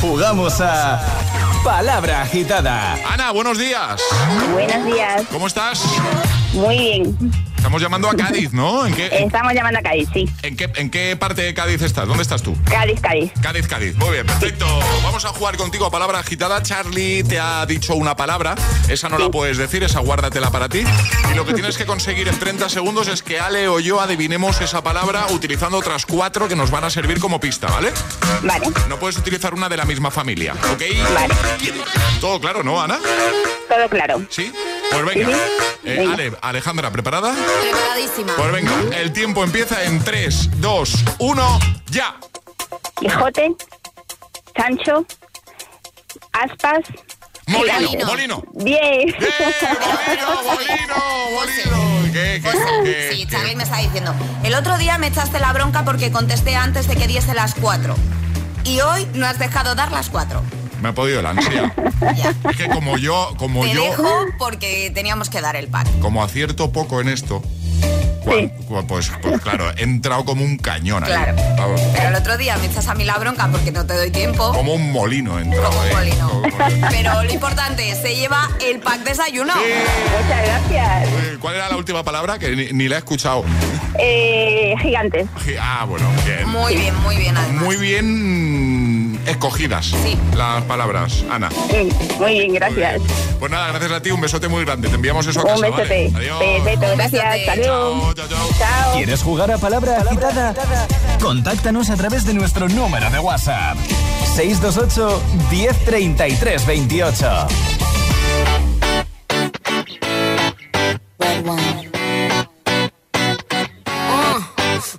jugamos 0.00 0.60
a 0.60 1.00
Palabra 1.62 2.22
Agitada. 2.22 2.94
Ana, 3.08 3.30
buenos 3.30 3.58
días. 3.58 4.02
Buenos 4.52 4.84
días. 4.86 5.22
¿Cómo 5.30 5.46
estás? 5.46 5.84
Muy 6.52 6.78
bien. 6.78 7.32
Estamos 7.72 7.84
llamando 7.84 8.10
a 8.10 8.14
Cádiz, 8.14 8.52
¿no? 8.52 8.86
¿En 8.86 8.94
qué, 8.94 9.06
en, 9.06 9.24
Estamos 9.28 9.54
llamando 9.54 9.78
a 9.78 9.82
Cádiz, 9.82 10.06
sí. 10.12 10.28
en 10.42 10.58
qué, 10.58 10.70
en 10.74 10.90
qué 10.90 11.16
parte 11.16 11.40
de 11.40 11.54
Cádiz 11.54 11.80
estás? 11.80 12.06
¿Dónde 12.06 12.22
estás 12.22 12.42
tú? 12.42 12.54
Cádiz, 12.64 13.00
Cádiz. 13.00 13.32
Cádiz, 13.40 13.66
Cádiz. 13.66 13.96
Muy 13.96 14.10
bien, 14.10 14.26
perfecto. 14.26 14.66
Vamos 15.02 15.24
a 15.24 15.28
jugar 15.28 15.56
contigo 15.56 15.86
a 15.86 15.90
palabra 15.90 16.18
agitada. 16.18 16.62
Charlie 16.62 17.24
te 17.24 17.40
ha 17.40 17.64
dicho 17.64 17.94
una 17.94 18.14
palabra. 18.14 18.56
Esa 18.90 19.08
no 19.08 19.16
la 19.16 19.30
puedes 19.30 19.56
decir, 19.56 19.82
esa 19.84 20.00
guárdatela 20.00 20.50
para 20.50 20.68
ti. 20.68 20.84
Y 21.32 21.34
lo 21.34 21.46
que 21.46 21.54
tienes 21.54 21.78
que 21.78 21.86
conseguir 21.86 22.28
en 22.28 22.38
30 22.38 22.68
segundos 22.68 23.08
es 23.08 23.22
que 23.22 23.40
Ale 23.40 23.68
o 23.68 23.80
yo 23.80 24.02
adivinemos 24.02 24.60
esa 24.60 24.82
palabra 24.82 25.28
utilizando 25.30 25.78
otras 25.78 26.04
cuatro 26.04 26.48
que 26.48 26.56
nos 26.56 26.70
van 26.70 26.84
a 26.84 26.90
servir 26.90 27.20
como 27.20 27.40
pista, 27.40 27.68
¿vale? 27.68 27.90
Vale. 28.42 28.66
No 28.90 28.98
puedes 28.98 29.16
utilizar 29.16 29.54
una 29.54 29.70
de 29.70 29.78
la 29.78 29.86
misma 29.86 30.10
familia, 30.10 30.52
¿ok? 30.52 30.82
Vale. 31.14 31.34
Todo 32.20 32.38
claro, 32.38 32.62
¿no, 32.62 32.82
Ana? 32.82 32.98
Todo 33.66 33.88
claro. 33.88 34.20
¿Sí? 34.28 34.52
Pues 34.92 35.14
venga. 35.14 35.38
Eh. 35.84 36.06
Ale, 36.12 36.32
Alejandra, 36.42 36.90
¿preparada? 36.90 37.34
Preparadísima. 37.34 38.34
Pues 38.36 38.52
venga, 38.52 38.72
el 38.96 39.12
tiempo 39.12 39.42
empieza 39.42 39.82
en 39.84 40.02
3, 40.02 40.60
2, 40.60 41.04
1, 41.18 41.58
ya. 41.90 42.16
Quijote, 43.00 43.54
Sancho, 44.56 45.04
Aspas, 46.32 46.84
Molino. 47.46 48.06
Molino. 48.06 48.44
Bien. 48.54 48.80
¡Eh, 48.80 49.16
Molino, 50.06 50.42
Molino, 50.44 50.96
Molino! 51.34 52.12
¿Qué, 52.12 52.42
qué, 52.42 52.50
qué, 52.84 53.08
Sí? 53.12 53.26
Charlie 53.26 53.56
me 53.56 53.64
está 53.64 53.78
diciendo. 53.78 54.14
El 54.44 54.54
otro 54.54 54.78
día 54.78 54.98
me 54.98 55.08
echaste 55.08 55.38
la 55.40 55.52
bronca 55.52 55.84
porque 55.84 56.12
contesté 56.12 56.54
antes 56.54 56.86
de 56.86 56.96
que 56.96 57.06
diese 57.06 57.34
las 57.34 57.54
4. 57.54 57.94
Y 58.64 58.80
hoy 58.80 59.08
no 59.14 59.26
has 59.26 59.38
dejado 59.38 59.74
dar 59.74 59.90
las 59.90 60.08
4. 60.10 60.42
Me 60.82 60.88
ha 60.88 60.92
podido 60.92 61.22
la 61.22 61.30
ansia. 61.30 61.72
Ya. 62.16 62.34
Es 62.50 62.56
que 62.56 62.68
como 62.68 62.98
yo, 62.98 63.34
como 63.38 63.62
Te 63.62 63.72
yo, 63.72 63.82
dejo 63.84 64.26
porque 64.38 64.90
teníamos 64.92 65.30
que 65.30 65.40
dar 65.40 65.54
el 65.56 65.68
pack. 65.68 65.86
como 66.00 66.22
acierto 66.24 66.72
poco 66.72 67.00
en 67.00 67.08
esto, 67.08 67.40
cua- 68.24 68.50
pues, 68.86 69.10
pues 69.22 69.40
claro, 69.40 69.70
he 69.76 69.82
entrado 69.84 70.24
como 70.24 70.44
un 70.44 70.56
cañón 70.58 71.04
ahí. 71.04 71.10
Claro. 71.10 71.36
Pero 71.94 72.08
el 72.08 72.14
otro 72.16 72.36
día 72.36 72.56
me 72.58 72.66
echas 72.66 72.88
a 72.88 72.94
mí 72.94 73.04
la 73.04 73.16
bronca 73.18 73.48
porque 73.50 73.70
no 73.70 73.86
te 73.86 73.94
doy 73.94 74.10
tiempo. 74.10 74.52
Como 74.52 74.74
un 74.74 74.90
molino 74.92 75.38
he 75.38 75.42
entrado. 75.42 75.70
Como 75.70 75.82
un 75.82 75.88
eh. 75.88 75.94
molino. 75.94 76.28
Como 76.28 76.42
un 76.42 76.50
molino. 76.58 76.88
Pero 76.90 77.22
lo 77.22 77.32
importante 77.32 77.88
es, 77.88 77.98
se 77.98 78.16
lleva 78.16 78.50
el 78.60 78.80
pack 78.80 79.04
desayuno. 79.04 79.52
Muchas 79.54 80.42
gracias. 80.44 81.08
¿Cuál 81.40 81.54
era 81.56 81.68
la 81.68 81.76
última 81.76 82.02
palabra? 82.02 82.38
Que 82.38 82.54
ni, 82.56 82.72
ni 82.72 82.88
la 82.88 82.96
he 82.96 82.98
escuchado. 82.98 83.44
Eh, 83.98 84.74
gigantes. 84.82 85.26
Ah, 85.60 85.84
bueno, 85.88 86.06
bien. 86.26 86.48
Muy 86.48 86.74
bien, 86.76 86.94
muy 87.02 87.16
bien 87.16 87.36
además. 87.36 87.62
Muy 87.64 87.76
bien 87.76 88.71
escogidas 89.26 89.86
Sí. 89.86 90.16
las 90.36 90.62
palabras, 90.64 91.24
Ana. 91.30 91.48
Muy 92.18 92.32
bien, 92.32 92.54
gracias. 92.54 92.98
Muy 92.98 93.06
bien. 93.08 93.36
Pues 93.38 93.50
nada, 93.50 93.68
gracias 93.68 93.92
a 93.92 94.00
ti, 94.02 94.10
un 94.10 94.20
besote 94.20 94.48
muy 94.48 94.64
grande. 94.64 94.88
Te 94.88 94.94
enviamos 94.94 95.26
eso 95.26 95.40
a 95.40 95.42
Un 95.42 95.48
casa, 95.60 95.60
besote. 95.76 96.10
¿vale? 96.12 96.26
Adiós. 96.30 96.38
Perfecto, 96.38 96.86
Un 96.92 96.98
gracias. 96.98 97.24
besote. 97.24 97.50
Hasta 97.50 97.56
luego. 97.56 98.14
Chao, 98.14 98.14
chao, 98.14 98.28
chao. 98.28 98.48
Chao. 98.58 98.92
¿Quieres 98.96 99.22
jugar 99.22 99.50
a 99.50 99.58
Palabra 99.58 99.98
Agitada? 100.00 100.54
Contáctanos 101.20 101.90
a 101.90 101.96
través 101.96 102.24
de 102.26 102.34
nuestro 102.34 102.68
número 102.68 103.10
de 103.10 103.18
WhatsApp. 103.18 103.76
628 104.34 105.22
1033 105.50 106.66
28. 106.66 107.46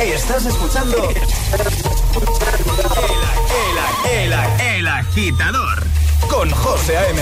Estás 0.00 0.46
escuchando. 0.46 1.08
El, 4.04 4.32
el, 4.32 4.32
el, 4.32 4.60
el 4.60 4.86
agitador. 4.86 5.82
Con 6.28 6.50
José 6.50 6.96
A.M. 6.96 7.20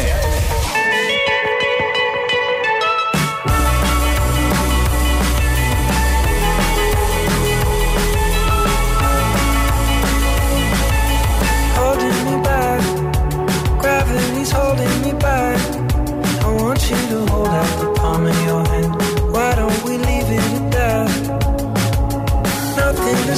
gravity's 13.81 14.51
holding 14.51 15.03
me 15.03 15.13
back. 15.19 15.61
I 16.45 16.53
want 16.61 16.91
you 16.91 16.97
to 16.97 17.27
hold 17.33 17.49
out 17.49 17.81
the 17.81 17.93
palm 18.01 18.27
of 18.27 18.45
your 18.45 18.65
hand. 18.67 19.33
Why 19.33 19.55
don't 19.55 19.85
we 19.85 19.97
leave 19.99 20.31
it? 20.31 20.56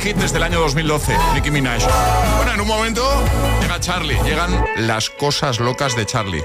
Hit 0.00 0.16
desde 0.16 0.38
el 0.38 0.42
año 0.42 0.60
2012, 0.60 1.16
Nicki 1.34 1.50
Minaj. 1.50 1.82
Bueno, 2.36 2.54
en 2.54 2.60
un 2.60 2.66
momento 2.66 3.02
llega 3.60 3.78
Charlie, 3.80 4.18
llegan 4.24 4.64
las 4.76 5.10
cosas 5.10 5.60
locas 5.60 5.94
de 5.94 6.06
Charlie. 6.06 6.42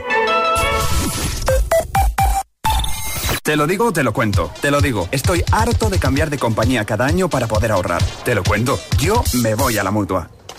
Te 3.43 3.55
lo 3.55 3.67
digo, 3.67 3.93
te 3.93 4.03
lo 4.03 4.11
cuento. 4.11 4.51
Te 4.59 4.71
lo 4.71 4.81
digo, 4.81 5.07
estoy 5.11 5.43
harto 5.51 5.89
de 5.89 5.99
cambiar 5.99 6.29
de 6.29 6.37
compañía 6.37 6.83
cada 6.83 7.05
año 7.05 7.29
para 7.29 7.47
poder 7.47 7.71
ahorrar. 7.71 8.03
Te 8.23 8.35
lo 8.35 8.43
cuento, 8.43 8.79
yo 8.97 9.23
me 9.41 9.55
voy 9.55 9.77
a 9.77 9.83
la 9.83 9.91
mutua. 9.91 10.29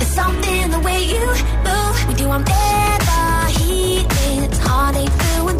There's 0.00 0.14
something 0.14 0.70
the 0.70 0.80
way 0.80 1.04
you 1.04 1.20
move. 1.68 2.08
We 2.08 2.14
do, 2.14 2.30
I'm 2.30 2.42
never 2.42 3.60
healing. 3.60 4.44
It's 4.44 4.56
heartache 4.56 5.12
through 5.12 5.48
and 5.48 5.59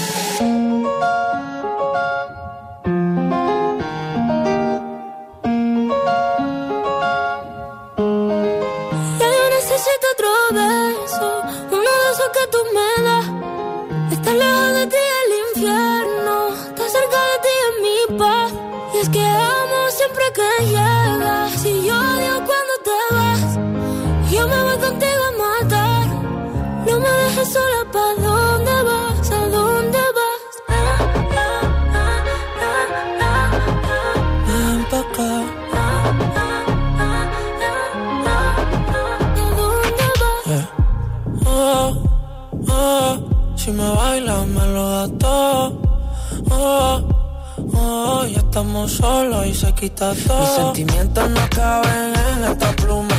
quita. 49.81 50.13
Mis 50.13 50.49
sentimientos 50.55 51.29
no 51.29 51.43
caben 51.49 52.13
en 52.31 52.51
esta 52.51 52.71
pluma. 52.81 53.17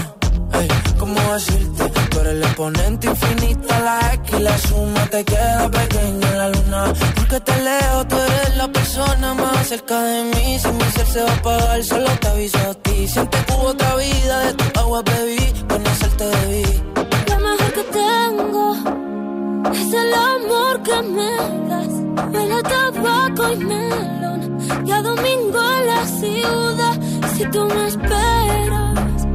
Ey, 0.59 0.69
¿cómo 0.99 1.21
decirte? 1.35 1.85
Tú 2.11 2.21
eres 2.21 2.33
el 2.35 2.43
exponente 2.43 3.07
infinito, 3.09 3.69
la 3.69 4.15
X 4.15 4.39
y 4.39 4.43
la 4.43 4.59
suma 4.59 5.07
te 5.11 5.25
queda 5.25 5.69
pequeña 5.71 6.29
en 6.33 6.39
la 6.39 6.49
luna. 6.49 6.81
Porque 7.17 7.41
te 7.41 7.57
leo, 7.69 8.07
tú 8.07 8.17
eres 8.17 8.57
la 8.57 8.69
persona 8.69 9.35
más 9.35 9.69
cerca 9.69 10.01
de 10.03 10.23
mí. 10.33 10.59
Si 10.63 10.69
mi 10.69 10.85
ser 10.95 11.07
se 11.07 11.23
va 11.23 11.31
a 11.31 11.35
apagar, 11.35 11.85
solo 11.85 12.11
te 12.21 12.29
aviso 12.29 12.59
a 12.59 12.75
ti. 12.75 13.09
Siempre 13.09 13.41
que 13.45 13.53
hubo 13.55 13.69
otra 13.75 13.97
vida, 13.97 14.35
de 14.47 14.53
tu 14.55 14.81
agua 14.81 15.03
bebí, 15.03 15.45
conocerte 15.69 16.25
debí. 16.37 16.65
Lo 17.29 17.37
mejor 17.47 17.71
que 17.77 17.85
tengo 18.01 18.65
es 19.73 19.93
el 20.03 20.15
amor 20.15 20.75
que 20.87 20.99
me 21.17 21.31
das. 21.71 21.93
Huele 22.33 22.63
tabaco 22.63 23.53
y 23.53 23.57
melón. 23.57 24.22
Y 24.85 24.91
a 24.91 25.03
domingo 25.03 25.61
en 25.79 25.87
la 25.87 26.07
ciudad. 26.07 27.01
Si 27.35 27.45
tú 27.47 27.67
me 27.67 27.87
esperas, 27.87 29.27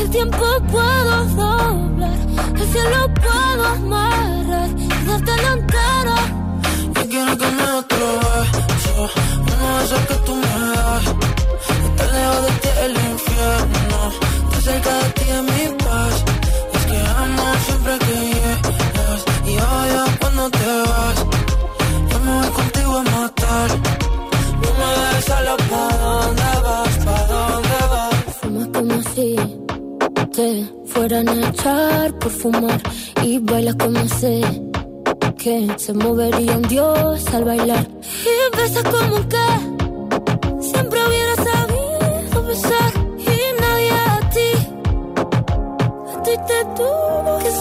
el 0.00 0.10
tiempo 0.10 0.44
puedo 0.70 1.24
doblar. 1.36 2.18
El 2.60 2.66
cielo 2.72 3.00
puedo 3.14 3.66
amarrar 3.66 4.70
y 4.76 4.88
darte 5.06 5.32
la 5.44 5.52
entera. 5.52 6.16
Yo 6.94 7.02
quiero 7.08 7.36
que 7.38 7.46
me 7.56 7.62
dé 7.62 7.72
otro 7.82 8.06
beso. 8.20 9.10
Uno 9.52 9.78
de 9.78 9.84
esos 9.84 10.00
que 10.08 10.14
tú 10.26 10.34
me 10.34 10.54
das. 10.74 11.04
Estar 11.86 12.08
lejos 12.14 12.42
de 12.46 12.52
ti 12.62 12.68
el 12.86 12.92
infierno. 13.12 13.98
Estar 14.44 14.62
cerca 14.62 14.92
de 15.02 15.08
ti 15.10 15.21
fueran 31.12 31.28
a 31.28 31.48
echar 31.50 32.18
por 32.18 32.30
fumar 32.30 32.80
y 33.22 33.38
bailas 33.38 33.74
como 33.74 34.08
sé 34.08 34.40
que 35.36 35.68
se 35.76 35.92
movería 35.92 36.56
un 36.56 36.62
dios 36.62 37.26
al 37.34 37.44
bailar. 37.44 37.86
Y 38.24 38.56
besas 38.56 38.84
como 38.84 39.16
que 39.28 39.46
siempre 40.60 40.98
hubiera 41.06 41.34
sabido 41.36 42.46
besar. 42.46 42.92
Y 43.18 43.60
nadie 43.60 43.90
a 43.92 44.30
ti 44.30 44.50
a 46.14 46.22
ti 46.22 46.32
te 46.48 46.64
tuvo 46.76 47.38
que 47.42 47.51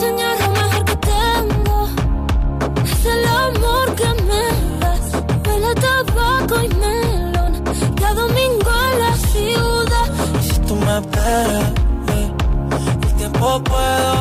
puedo 13.59 14.20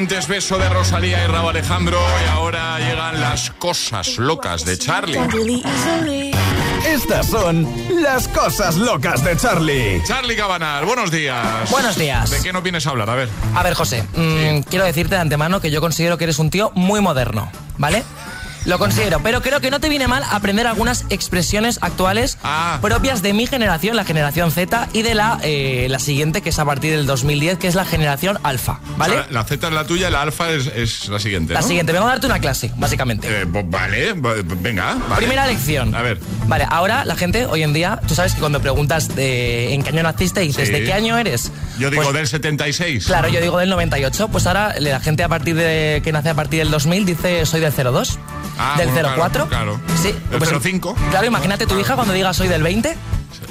antes 0.00 0.28
beso 0.28 0.56
de 0.56 0.66
Rosalía 0.70 1.22
y 1.22 1.26
Rabo 1.26 1.50
Alejandro 1.50 2.00
y 2.24 2.28
ahora 2.30 2.78
llegan 2.78 3.20
las 3.20 3.50
cosas 3.50 4.16
locas 4.16 4.64
de 4.64 4.78
Charlie. 4.78 5.20
Estas 6.86 7.26
son 7.26 7.68
las 8.00 8.26
cosas 8.28 8.76
locas 8.76 9.22
de 9.22 9.36
Charlie. 9.36 10.02
Charlie 10.06 10.36
Cabanar, 10.36 10.86
buenos 10.86 11.10
días. 11.10 11.70
Buenos 11.70 11.98
días. 11.98 12.30
¿De 12.30 12.40
qué 12.40 12.50
no 12.50 12.62
vienes 12.62 12.86
a 12.86 12.90
hablar? 12.90 13.10
A 13.10 13.14
ver. 13.14 13.28
A 13.54 13.62
ver, 13.62 13.74
José, 13.74 14.02
mm, 14.14 14.60
quiero 14.70 14.86
decirte 14.86 15.16
de 15.16 15.20
antemano 15.20 15.60
que 15.60 15.70
yo 15.70 15.82
considero 15.82 16.16
que 16.16 16.24
eres 16.24 16.38
un 16.38 16.48
tío 16.48 16.72
muy 16.74 17.02
moderno, 17.02 17.52
¿vale? 17.76 18.02
Lo 18.66 18.78
considero, 18.78 19.20
pero 19.22 19.40
creo 19.42 19.60
que 19.60 19.70
no 19.70 19.80
te 19.80 19.88
viene 19.88 20.06
mal 20.08 20.22
aprender 20.30 20.66
algunas 20.66 21.04
expresiones 21.10 21.78
actuales 21.82 22.38
Ah. 22.42 22.78
propias 22.82 23.22
de 23.22 23.32
mi 23.32 23.46
generación, 23.46 23.96
la 23.96 24.04
generación 24.04 24.50
Z, 24.50 24.88
y 24.92 25.02
de 25.02 25.14
la, 25.14 25.38
eh, 25.42 25.86
la 25.88 25.98
siguiente, 25.98 26.42
que 26.42 26.50
es 26.50 26.58
a 26.58 26.64
partir 26.64 26.90
del 26.92 27.06
2010, 27.06 27.58
que 27.58 27.68
es 27.68 27.74
la 27.74 27.84
generación 27.84 28.38
alfa, 28.42 28.80
¿vale? 28.96 29.14
O 29.14 29.22
sea, 29.24 29.32
la 29.32 29.44
Z 29.44 29.66
es 29.68 29.72
la 29.72 29.84
tuya 29.86 30.10
la 30.10 30.22
alfa 30.22 30.50
es, 30.50 30.66
es 30.66 31.08
la 31.08 31.18
siguiente. 31.18 31.54
la 31.54 31.60
¿no? 31.60 31.66
siguiente, 31.66 31.92
vengo 31.92 32.06
a 32.06 32.10
darte 32.10 32.26
una 32.26 32.38
clase, 32.38 32.70
básicamente. 32.76 33.28
Eh, 33.42 33.46
pues 33.46 33.64
vale, 33.70 34.12
va- 34.14 34.34
venga. 34.44 34.94
vale. 35.08 35.16
Primera 35.16 35.46
lección. 35.46 35.94
A 35.94 36.02
ver. 36.02 36.18
Vale, 36.46 36.66
ahora 36.68 37.04
la 37.04 37.16
gente 37.16 37.46
hoy 37.46 37.62
en 37.62 37.72
día, 37.72 38.00
tú 38.06 38.14
sabes 38.14 38.34
que 38.34 38.40
cuando 38.40 38.60
preguntas 38.60 39.14
de 39.16 39.72
en 39.74 39.82
qué 39.82 39.90
año 39.90 40.02
naciste, 40.02 40.40
dices, 40.40 40.68
Sí. 40.68 40.74
¿de 40.74 40.84
qué 40.84 40.92
año 40.92 41.16
eres? 41.18 41.50
Yo 41.78 41.90
digo 41.90 42.02
Pues, 42.02 42.14
del 42.14 42.26
76. 42.28 43.06
Claro, 43.06 43.28
yo 43.28 43.40
digo 43.40 43.58
del 43.58 43.70
98. 43.70 44.28
Pues 44.28 44.46
ahora 44.46 44.74
la 44.78 45.00
gente 45.00 45.22
a 45.22 45.28
partir 45.28 45.54
de 45.56 46.00
que 46.04 46.12
nace 46.12 46.28
a 46.28 46.34
partir 46.34 46.58
del 46.60 46.70
2000 46.70 47.04
dice 47.06 47.46
soy 47.46 47.60
del 47.60 47.72
02. 47.72 48.18
Ah, 48.62 48.74
del 48.76 48.90
bueno, 48.90 49.08
04. 49.16 49.46
Claro. 49.46 49.80
claro. 49.80 49.98
Sí. 50.00 50.12
Del 50.30 50.38
pues, 50.38 50.50
05. 50.50 50.94
Claro, 51.10 51.26
imagínate 51.26 51.66
tu 51.66 51.78
hija 51.78 51.94
cuando 51.96 52.12
diga 52.12 52.34
soy 52.34 52.48
del 52.48 52.62
20. 52.62 52.94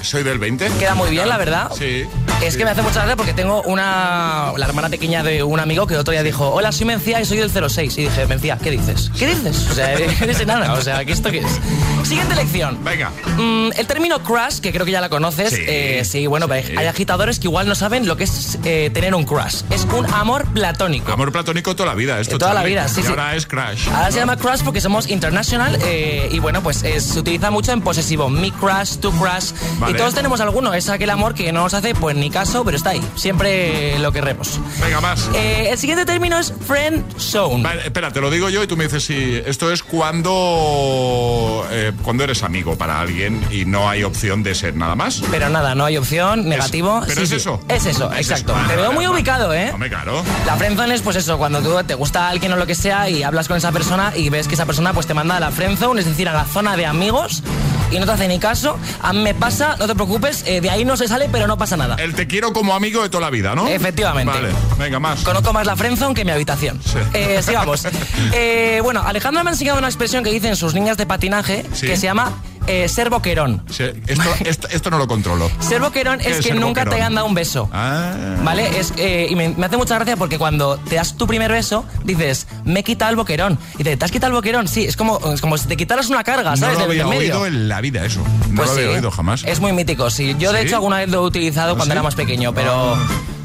Soy 0.02 0.24
del 0.24 0.38
20. 0.38 0.70
Queda 0.80 0.94
muy 0.94 1.10
bien, 1.10 1.28
la 1.28 1.38
verdad. 1.38 1.72
Sí. 1.76 2.06
Es 2.42 2.56
que 2.56 2.64
me 2.64 2.72
hace 2.72 2.82
mucha 2.82 3.00
gracia 3.02 3.18
porque 3.18 3.34
tengo 3.34 3.62
una. 3.64 4.54
La 4.56 4.66
hermana 4.66 4.88
pequeña 4.90 5.24
de 5.24 5.44
un 5.44 5.60
amigo 5.60 5.86
que 5.88 5.98
otro 5.98 6.14
día 6.14 6.24
dijo: 6.24 6.50
Hola, 6.50 6.72
soy 6.72 6.86
Mencía 6.86 7.20
y 7.20 7.26
soy 7.26 7.38
del 7.38 7.52
06. 7.52 7.98
Y 7.98 8.04
dije: 8.04 8.26
Mencía, 8.28 8.58
¿qué 8.58 8.72
dices? 8.72 9.12
¿Qué 9.20 9.28
dices? 9.28 9.68
O 9.70 9.74
sea, 9.74 9.94
eres 10.22 10.40
enana. 10.40 10.74
O 10.74 10.82
sea, 10.82 11.04
¿qué 11.04 11.12
esto 11.12 11.30
qué 11.32 11.40
es? 11.40 11.60
Siguiente 12.08 12.36
lección. 12.36 12.82
Venga. 12.84 13.12
Mm, 13.38 13.72
el 13.76 13.86
término 13.86 14.24
crush, 14.24 14.60
que 14.62 14.72
creo 14.72 14.86
que 14.86 14.92
ya 14.94 15.02
la 15.02 15.10
conoces. 15.10 15.50
Sí. 15.54 15.62
eh, 15.68 16.04
sí, 16.06 16.28
bueno, 16.28 16.48
hay- 16.50 16.76
hay 16.78 16.88
agitadores 16.88 17.40
que 17.40 17.48
igual 17.48 17.68
no 17.68 17.76
saben 17.76 18.08
lo 18.08 18.16
que 18.16 18.24
es 18.24 18.58
eh, 18.64 18.90
tener 18.94 19.14
un 19.14 19.26
crush. 19.26 19.62
Es 19.70 19.84
un 19.94 20.06
amor 20.14 20.46
platónico. 20.54 21.12
Amor 21.12 21.32
platónico 21.34 21.76
toda 21.76 21.90
la 21.90 21.96
vida. 21.96 22.20
Esto, 22.22 22.38
Toda 22.38 22.54
la 22.54 22.64
vida, 22.64 22.88
sí, 22.88 23.02
Y 23.02 23.04
sí. 23.04 23.10
ahora 23.10 23.36
es 23.36 23.46
Crash. 23.46 23.90
Ahora 23.90 24.12
se 24.12 24.18
llama 24.20 24.38
crush 24.38 24.62
porque 24.64 24.80
somos 24.80 25.10
international 25.10 25.78
eh, 25.84 26.30
y 26.32 26.40
bueno, 26.40 26.64
pues 26.64 26.78
se 26.78 27.20
utiliza 27.20 27.52
mucho 27.52 27.74
en 27.74 27.82
posesivo. 27.82 28.30
Mi 28.30 28.50
crush, 28.52 28.96
tu 29.00 29.12
crush. 29.12 29.52
Vale. 29.80 29.92
Y 29.94 29.98
todos 29.98 30.16
tenemos 30.16 30.40
alguno. 30.40 30.74
Es 30.74 30.88
aquel 30.90 31.10
amor 31.10 31.34
que 31.36 31.52
no 31.52 31.64
nos 31.64 31.74
hace 31.74 31.94
pues 31.94 32.16
ni 32.16 32.29
caso, 32.30 32.64
pero 32.66 32.78
está 32.78 32.92
ahí. 32.92 33.02
Siempre 33.16 33.98
lo 34.00 34.12
querremos. 34.12 34.60
Venga, 34.82 35.02
más. 35.02 35.30
Eh, 35.34 35.70
el 35.72 35.78
siguiente 35.78 36.06
término 36.06 36.38
es 36.40 36.54
friend 36.66 37.04
zone. 37.18 37.64
Vale, 37.64 37.84
espera, 37.86 38.12
te 38.12 38.22
lo 38.22 38.30
digo 38.32 38.50
yo 38.50 38.64
y 38.64 38.68
tú 38.68 38.76
me 38.78 38.86
dices 38.86 39.04
si 39.06 39.42
esto 39.46 39.72
es 39.72 39.84
cuando 39.84 41.66
eh, 41.72 41.92
cuando 42.04 42.24
eres 42.24 42.44
amigo 42.44 42.78
para 42.78 43.00
alguien 43.00 43.42
y 43.52 43.66
no 43.66 43.90
hay 43.90 44.04
opción 44.04 44.44
de 44.44 44.56
ser 44.56 44.76
nada 44.76 44.96
más. 44.96 45.22
Pero 45.32 45.50
nada, 45.50 45.76
no 45.76 45.86
hay 45.86 45.98
opción, 45.98 46.48
negativo. 46.48 47.02
pero 47.06 47.16
Sí, 47.16 47.24
es 47.24 47.30
sí. 47.30 47.36
eso. 47.36 47.60
Es 47.68 47.86
eso, 47.86 48.12
Es 48.14 48.30
exacto. 48.30 48.54
eso. 48.54 48.62
Vale, 48.62 48.68
Te 48.70 48.76
veo 48.76 48.86
vale, 48.90 48.96
muy 48.96 49.08
ubicado, 49.08 49.54
¿eh? 49.54 49.72
Hombre, 49.74 49.90
claro. 49.90 50.24
La 50.46 50.56
friendzone 50.58 50.94
es 50.96 51.02
pues 51.02 51.16
eso, 51.16 51.38
cuando 51.38 51.62
tú 51.62 51.76
te 51.86 51.96
gusta 51.96 52.30
alguien 52.30 52.52
o 52.54 52.58
lo 52.58 52.66
que 52.66 52.76
sea 52.76 53.10
y 53.10 53.24
hablas 53.24 53.48
con 53.48 53.58
esa 53.58 53.72
persona 53.72 54.14
y 54.16 54.30
ves 54.30 54.48
que 54.48 54.56
esa 54.56 54.66
persona 54.66 54.94
pues 54.94 55.08
te 55.08 55.14
manda 55.14 55.38
a 55.38 55.40
la 55.40 55.52
friendzone, 55.52 56.00
es 56.00 56.06
decir, 56.08 56.28
a 56.30 56.34
la 56.34 56.46
zona 56.46 56.76
de 56.76 56.86
amigos 56.86 57.44
y 57.92 58.00
no 58.00 58.06
te 58.06 58.12
hace 58.12 58.28
ni 58.28 58.40
caso. 58.40 58.78
A 59.02 59.14
mí 59.14 59.20
me 59.20 59.34
pasa, 59.34 59.76
no 59.80 59.88
te 59.88 59.96
preocupes, 59.96 60.44
eh, 60.48 60.62
de 60.62 60.70
ahí 60.70 60.86
no 60.86 60.98
se 60.98 61.08
sale, 61.08 61.30
pero 61.32 61.48
no 61.48 61.58
pasa 61.58 61.78
nada. 61.78 61.96
El 61.96 62.14
te 62.16 62.28
quiero 62.28 62.54
como 62.54 62.74
amigo 62.74 63.02
de 63.04 63.10
toda 63.10 63.22
la 63.22 63.30
vida, 63.30 63.56
¿no? 63.56 63.68
Efectivamente. 63.68 64.32
Vale, 64.34 64.50
venga, 64.78 65.00
más. 65.00 65.22
Conozco 65.22 65.54
más 65.54 65.66
la 65.66 65.76
friendzone 65.76 66.14
que 66.14 66.26
mi 66.26 66.32
habitación. 66.32 66.80
Eh, 67.14 67.42
sigamos. 67.44 67.88
Eh, 68.34 68.80
bueno, 68.84 69.02
Alejandra 69.06 69.44
me 69.44 69.50
ha 69.50 69.54
enseñado 69.54 69.78
una 69.80 69.88
expresión 69.88 70.24
que 70.24 70.32
dicen 70.32 70.56
sus 70.56 70.74
niñas 70.74 70.98
de 70.98 71.06
patinaje 71.06 71.66
Sí. 71.74 71.88
que 71.88 71.98
se 71.98 72.04
llama 72.04 72.32
eh, 72.70 72.88
ser 72.88 73.10
boquerón. 73.10 73.64
Sí, 73.70 73.84
esto, 74.08 74.24
esto, 74.46 74.68
esto 74.72 74.90
no 74.92 74.98
lo 74.98 75.08
controlo. 75.08 75.50
Ser 75.60 75.82
boquerón 75.82 76.20
¿Qué 76.20 76.30
es 76.30 76.38
es 76.40 76.46
que 76.48 76.54
nunca 76.54 76.86
te 76.86 76.96
hayan 76.96 77.16
dado 77.16 77.28
un 77.28 77.34
beso. 77.34 77.70
Ah. 77.74 78.14
¿Vale? 78.44 78.80
Es, 78.80 78.94
eh, 78.98 79.28
y 79.30 79.36
me, 79.36 79.50
me 79.50 79.66
hace 79.66 79.78
mucha 79.78 79.96
gracia 79.96 80.16
porque 80.18 80.38
cuando 80.38 80.78
te 80.78 80.96
das 80.96 81.16
tu 81.18 81.28
primer 81.28 81.52
beso, 81.52 81.86
dices, 82.04 82.48
me 82.66 82.82
he 82.82 82.84
quitado 82.84 83.10
el 83.12 83.16
boquerón. 83.18 83.58
Y 83.76 83.80
dices, 83.80 84.00
¿te 84.00 84.06
has 84.06 84.12
quitado 84.12 84.32
el 84.32 84.36
boquerón? 84.36 84.68
Sí, 84.68 84.86
es 84.86 84.96
como, 84.96 85.20
es 85.34 85.42
como 85.42 85.58
si 85.58 85.68
te 85.68 85.76
quitaras 85.78 86.10
una 86.10 86.24
carga, 86.24 86.52
No 86.52 86.58
¿sabes? 86.58 86.78
lo 86.80 86.88
Del- 86.88 87.02
había 87.02 87.08
oído 87.18 87.46
en 87.46 87.68
la 87.68 87.82
vida 87.82 88.06
eso. 88.06 88.22
No 88.50 88.56
Pues 88.56 88.68
lo 88.70 88.74
había 88.76 88.88
sí, 88.90 88.94
oído 88.96 89.12
jamás. 89.12 89.44
Es 89.46 89.60
muy 89.60 89.74
mítico, 89.74 90.10
sí. 90.10 90.36
Yo, 90.40 90.54
de 90.54 90.62
hecho, 90.62 90.76
alguna 90.76 90.98
vez 90.98 91.10
lo 91.10 91.24
he 91.24 91.28
utilizado 91.28 91.74
¿Ah, 91.74 91.76
cuando 91.76 91.94
era 91.94 92.04
más 92.04 92.16
pequeño, 92.16 92.54
pero, 92.54 92.98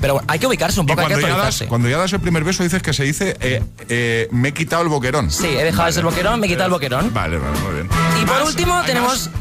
pero 0.04 0.20
hay 0.28 0.38
que 0.38 0.46
ubicarse 0.46 0.78
un 0.80 0.84
Y 0.84 0.88
poco, 0.90 1.00
hay 1.00 1.06
que 1.06 1.12
cuando 1.14 1.28
ya, 1.28 1.28
das, 1.28 1.38
actualizarse. 1.38 1.66
cuando 1.66 1.88
ya 1.88 1.96
das 1.96 2.12
el 2.12 2.20
primer 2.20 2.44
beso 2.44 2.62
dices 2.62 2.82
que 2.82 2.92
se 2.92 3.04
dice 3.04 3.38
eh, 3.40 3.62
eh, 3.88 4.28
me 4.32 4.50
he 4.50 4.52
quitado 4.52 4.82
el 4.82 4.90
boquerón. 4.90 5.30
Sí, 5.30 5.46
he 5.46 5.64
dejado 5.64 5.86
de 5.86 5.92
ser 5.94 6.04
boquerón, 6.04 6.40
me 6.40 6.46
he 6.46 6.50
quitado 6.50 6.66
el 6.66 6.72
boquerón. 6.72 7.14
Vale, 7.14 7.38
vale, 7.38 7.58
muy 7.60 7.72
bien. 7.72 7.88
Y 8.20 8.26
por 8.26 8.42
último 8.42 8.74
¿Hay 8.74 8.84
tenemos... 8.86 9.30
más? 9.30 9.40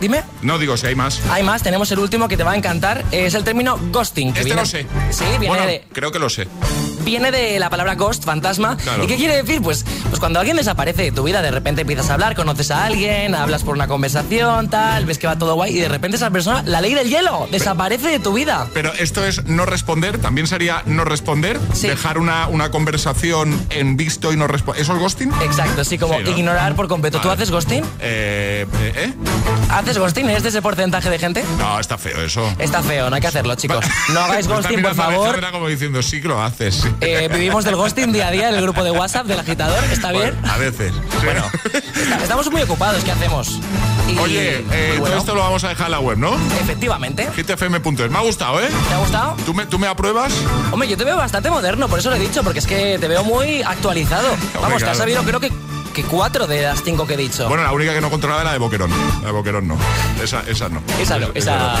Dime. 0.00 0.22
No 0.42 0.56
digo 0.60 0.76
si 0.76 0.86
hay 0.86 0.94
más. 0.94 1.20
Hay 1.30 1.42
más, 1.42 1.64
tenemos 1.64 1.90
el 1.90 1.98
último 1.98 2.28
que 2.28 2.36
te 2.36 2.44
va 2.44 2.52
a 2.52 2.56
encantar. 2.56 3.04
Es 3.10 3.34
el 3.34 3.42
término 3.42 3.76
ghosting. 3.90 4.32
Que 4.32 4.38
Este 4.42 4.44
viene, 4.44 4.60
lo 4.60 4.66
sé. 4.66 4.86
Sí, 5.10 5.24
viene, 5.30 5.48
Bueno, 5.48 5.66
de, 5.66 5.84
creo 5.92 6.12
que 6.12 6.20
lo 6.20 6.30
sé. 6.30 6.46
Viene 7.04 7.30
de 7.30 7.58
la 7.58 7.70
palabra 7.70 7.94
ghost, 7.94 8.24
fantasma. 8.24 8.76
Claro. 8.76 9.04
¿Y 9.04 9.06
qué 9.06 9.16
quiere 9.16 9.36
decir? 9.42 9.62
Pues, 9.62 9.84
pues 10.08 10.18
cuando 10.20 10.38
alguien 10.40 10.56
desaparece 10.56 11.02
de 11.02 11.12
tu 11.12 11.22
vida, 11.22 11.42
de 11.42 11.50
repente 11.50 11.82
empiezas 11.82 12.10
a 12.10 12.14
hablar, 12.14 12.34
conoces 12.34 12.70
a 12.70 12.84
alguien, 12.84 13.34
hablas 13.34 13.62
por 13.62 13.74
una 13.74 13.86
conversación, 13.86 14.68
tal, 14.70 15.06
ves 15.06 15.18
que 15.18 15.26
va 15.26 15.38
todo 15.38 15.54
guay 15.54 15.76
y 15.76 15.80
de 15.80 15.88
repente 15.88 16.16
esa 16.16 16.30
persona, 16.30 16.62
la 16.66 16.80
ley 16.80 16.94
del 16.94 17.08
hielo, 17.08 17.48
desaparece 17.50 18.08
de 18.08 18.18
tu 18.18 18.32
vida. 18.32 18.66
Pero 18.74 18.92
esto 18.94 19.24
es 19.24 19.44
no 19.44 19.66
responder, 19.66 20.18
también 20.18 20.46
sería 20.46 20.82
no 20.86 21.04
responder, 21.04 21.58
Sí. 21.72 21.88
dejar 21.88 22.18
una, 22.18 22.48
una 22.48 22.70
conversación 22.70 23.60
en 23.70 23.96
visto 23.96 24.32
y 24.32 24.36
no 24.36 24.46
responder. 24.46 24.82
¿Eso 24.82 24.94
es 24.94 24.98
ghosting? 25.00 25.32
Exacto, 25.42 25.84
sí, 25.84 25.98
como 25.98 26.14
Sí, 26.18 26.24
¿no? 26.24 26.30
ignorar 26.30 26.74
por 26.74 26.88
completo. 26.88 27.20
¿Tú 27.20 27.30
haces 27.30 27.50
ghosting? 27.50 27.84
Eh, 28.00 28.66
¿eh? 28.96 29.12
¿Haces 29.70 29.98
ghosting? 29.98 30.28
¿Es 30.30 30.42
de 30.42 30.48
ese 30.50 30.62
porcentaje 30.62 31.10
de 31.10 31.18
gente? 31.18 31.44
No, 31.58 31.78
está 31.80 31.98
feo 31.98 32.20
eso. 32.22 32.48
Está 32.58 32.82
feo, 32.82 33.10
no 33.10 33.16
hay 33.16 33.20
que 33.22 33.28
hacerlo, 33.28 33.54
chicos. 33.56 33.84
No 34.12 34.20
hagáis 34.20 34.46
ghosting, 34.48 34.82
por 34.82 34.94
favor. 34.94 35.40
Como 35.50 35.68
diciendo, 35.68 36.02
sí 36.02 36.20
que 36.20 36.28
lo 36.28 36.42
haces. 36.42 36.74
sí. 36.76 36.88
Eh, 37.00 37.28
vivimos 37.32 37.64
del 37.64 37.76
ghosting 37.76 38.12
día 38.12 38.28
a 38.28 38.30
día 38.30 38.48
en 38.48 38.54
el 38.54 38.62
grupo 38.62 38.82
de 38.82 38.90
WhatsApp 38.90 39.26
del 39.26 39.38
agitador, 39.38 39.82
¿está 39.92 40.12
bien? 40.12 40.34
A 40.48 40.56
veces. 40.56 40.92
Bueno, 41.22 41.44
está- 41.72 42.16
estamos 42.22 42.50
muy 42.50 42.62
ocupados, 42.62 43.04
¿qué 43.04 43.12
hacemos? 43.12 43.60
Y- 44.08 44.18
Oye, 44.18 44.64
eh, 44.72 44.94
todo 45.02 45.16
esto 45.18 45.34
lo 45.34 45.40
vamos 45.42 45.64
a 45.64 45.68
dejar 45.68 45.86
en 45.86 45.92
la 45.92 46.00
web, 46.00 46.16
¿no? 46.18 46.34
Efectivamente. 46.60 47.28
hitfm.es. 47.36 48.10
Me 48.10 48.18
ha 48.18 48.22
gustado, 48.22 48.60
¿eh? 48.60 48.68
¿Te 48.88 48.94
ha 48.94 48.98
gustado? 48.98 49.36
¿Tú 49.44 49.52
me, 49.54 49.66
¿Tú 49.66 49.78
me 49.78 49.86
apruebas? 49.86 50.32
Hombre, 50.72 50.88
yo 50.88 50.96
te 50.96 51.04
veo 51.04 51.16
bastante 51.16 51.50
moderno, 51.50 51.88
por 51.88 51.98
eso 51.98 52.10
lo 52.10 52.16
he 52.16 52.20
dicho, 52.20 52.42
porque 52.42 52.58
es 52.60 52.66
que 52.66 52.98
te 52.98 53.08
veo 53.08 53.24
muy 53.24 53.62
actualizado. 53.62 54.28
Vamos, 54.54 54.74
te 54.74 54.78
claro. 54.78 54.92
has 54.92 54.98
sabido 54.98 55.22
creo 55.24 55.40
que, 55.40 55.50
que 55.94 56.02
cuatro 56.02 56.46
de 56.46 56.60
las 56.60 56.82
cinco 56.82 57.06
que 57.06 57.14
he 57.14 57.16
dicho. 57.16 57.48
Bueno, 57.48 57.62
la 57.62 57.72
única 57.72 57.94
que 57.94 58.00
no 58.00 58.10
controlaba 58.10 58.42
era 58.42 58.50
la 58.50 58.52
de 58.54 58.58
Boquerón. 58.58 58.90
La 59.20 59.28
de 59.28 59.32
Boquerón 59.32 59.66
no. 59.68 59.78
Esa, 60.22 60.42
esa 60.46 60.68
no. 60.68 60.82
Esa 61.00 61.18
no, 61.18 61.28
esa-. 61.34 61.76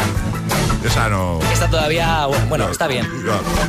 Esa 0.84 1.08
no. 1.08 1.40
Está 1.52 1.68
todavía, 1.68 2.26
bueno, 2.26 2.46
bueno, 2.46 2.68
está 2.70 2.86
bien. 2.86 3.06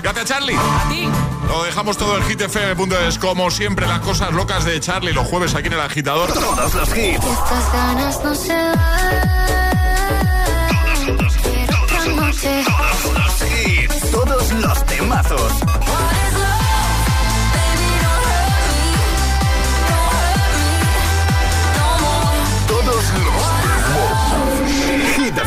Gracias, 0.03 0.25
Charlie. 0.25 0.55
A 0.55 0.87
ti. 0.89 1.09
Lo 1.47 1.63
dejamos 1.63 1.97
todo 1.97 2.17
en 2.17 2.23
hitfm.es. 2.23 3.17
Como 3.17 3.49
siempre, 3.49 3.87
las 3.87 3.99
cosas 3.99 4.31
locas 4.33 4.65
de 4.65 4.79
Charlie 4.79 5.13
los 5.13 5.27
jueves 5.27 5.55
aquí 5.55 5.67
en 5.67 5.73
el 5.73 5.81
agitador. 5.81 6.31
Todos 6.31 6.73
los 6.75 6.89
hits. 6.89 7.25
Estas 7.25 7.73
ganas 7.73 8.23
no 8.23 8.35
se 8.35 8.53
van. 8.53 8.75
Todos 11.07 12.07
los 13.13 13.41
hits. 13.41 14.11
Todos 14.11 14.51
los 14.53 14.85
temazos. 14.85 15.84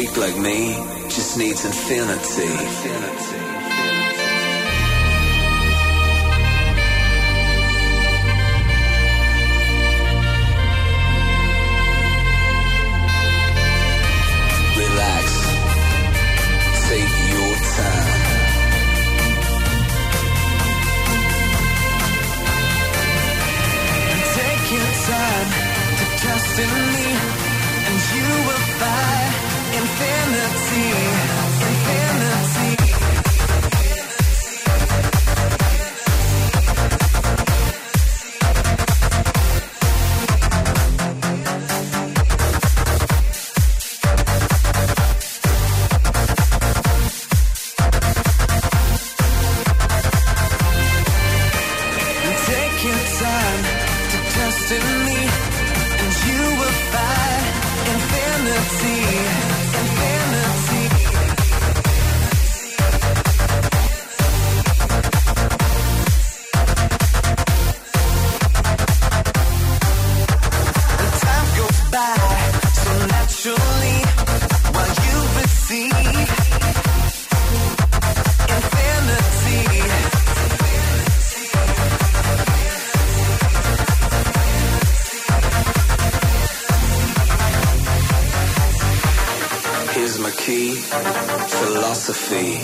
Freak 0.00 0.16
like 0.16 0.36
me 0.38 0.72
just 1.08 1.36
needs 1.36 1.64
infinity. 1.64 2.48
Relax. 2.88 3.69
Here's 90.00 90.18
my 90.18 90.30
key, 90.30 90.76
philosophy. 90.76 92.56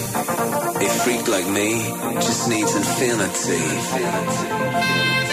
A 0.83 0.89
freak 1.05 1.29
like 1.29 1.47
me 1.47 1.85
just 2.15 2.49
needs 2.49 2.75
infinity. 2.75 3.61
Relax. 3.95 5.26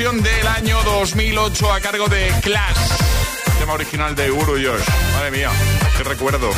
Versión 0.00 0.22
del 0.22 0.46
año 0.46 0.82
2008 0.82 1.72
a 1.74 1.80
cargo 1.80 2.08
de 2.08 2.32
Clash. 2.40 2.78
Tema 3.58 3.74
original 3.74 4.14
de 4.14 4.30
Uru 4.30 4.52
Josh. 4.54 4.88
Madre 5.12 5.30
mía, 5.30 5.50
qué 5.94 6.04
recuerdos. 6.04 6.56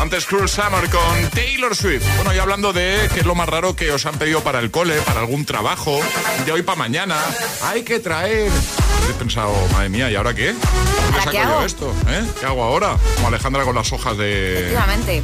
Antes 0.00 0.24
Cruel 0.24 0.48
Summer 0.48 0.88
con 0.88 1.30
Taylor 1.30 1.74
Swift. 1.74 2.04
Bueno, 2.14 2.32
y 2.32 2.38
hablando 2.38 2.72
de 2.72 3.10
qué 3.12 3.20
es 3.20 3.26
lo 3.26 3.34
más 3.34 3.48
raro 3.48 3.74
que 3.74 3.90
os 3.90 4.06
han 4.06 4.16
pedido 4.18 4.42
para 4.44 4.60
el 4.60 4.70
cole, 4.70 5.00
para 5.00 5.18
algún 5.18 5.44
trabajo, 5.44 6.00
de 6.46 6.52
hoy 6.52 6.62
para 6.62 6.78
mañana. 6.78 7.16
Hay 7.64 7.82
que 7.82 7.98
traer. 7.98 8.52
He 9.10 9.14
pensado, 9.14 9.52
madre 9.72 9.88
mía, 9.88 10.08
¿y 10.08 10.14
ahora 10.14 10.32
qué? 10.32 10.54
¿Por 11.24 11.30
qué. 11.32 11.38
¿Eh? 11.38 12.24
¿Qué 12.38 12.46
hago 12.46 12.62
ahora? 12.62 12.96
Como 13.16 13.28
Alejandra 13.28 13.64
con 13.64 13.74
las 13.74 13.92
hojas 13.92 14.16
de, 14.16 14.76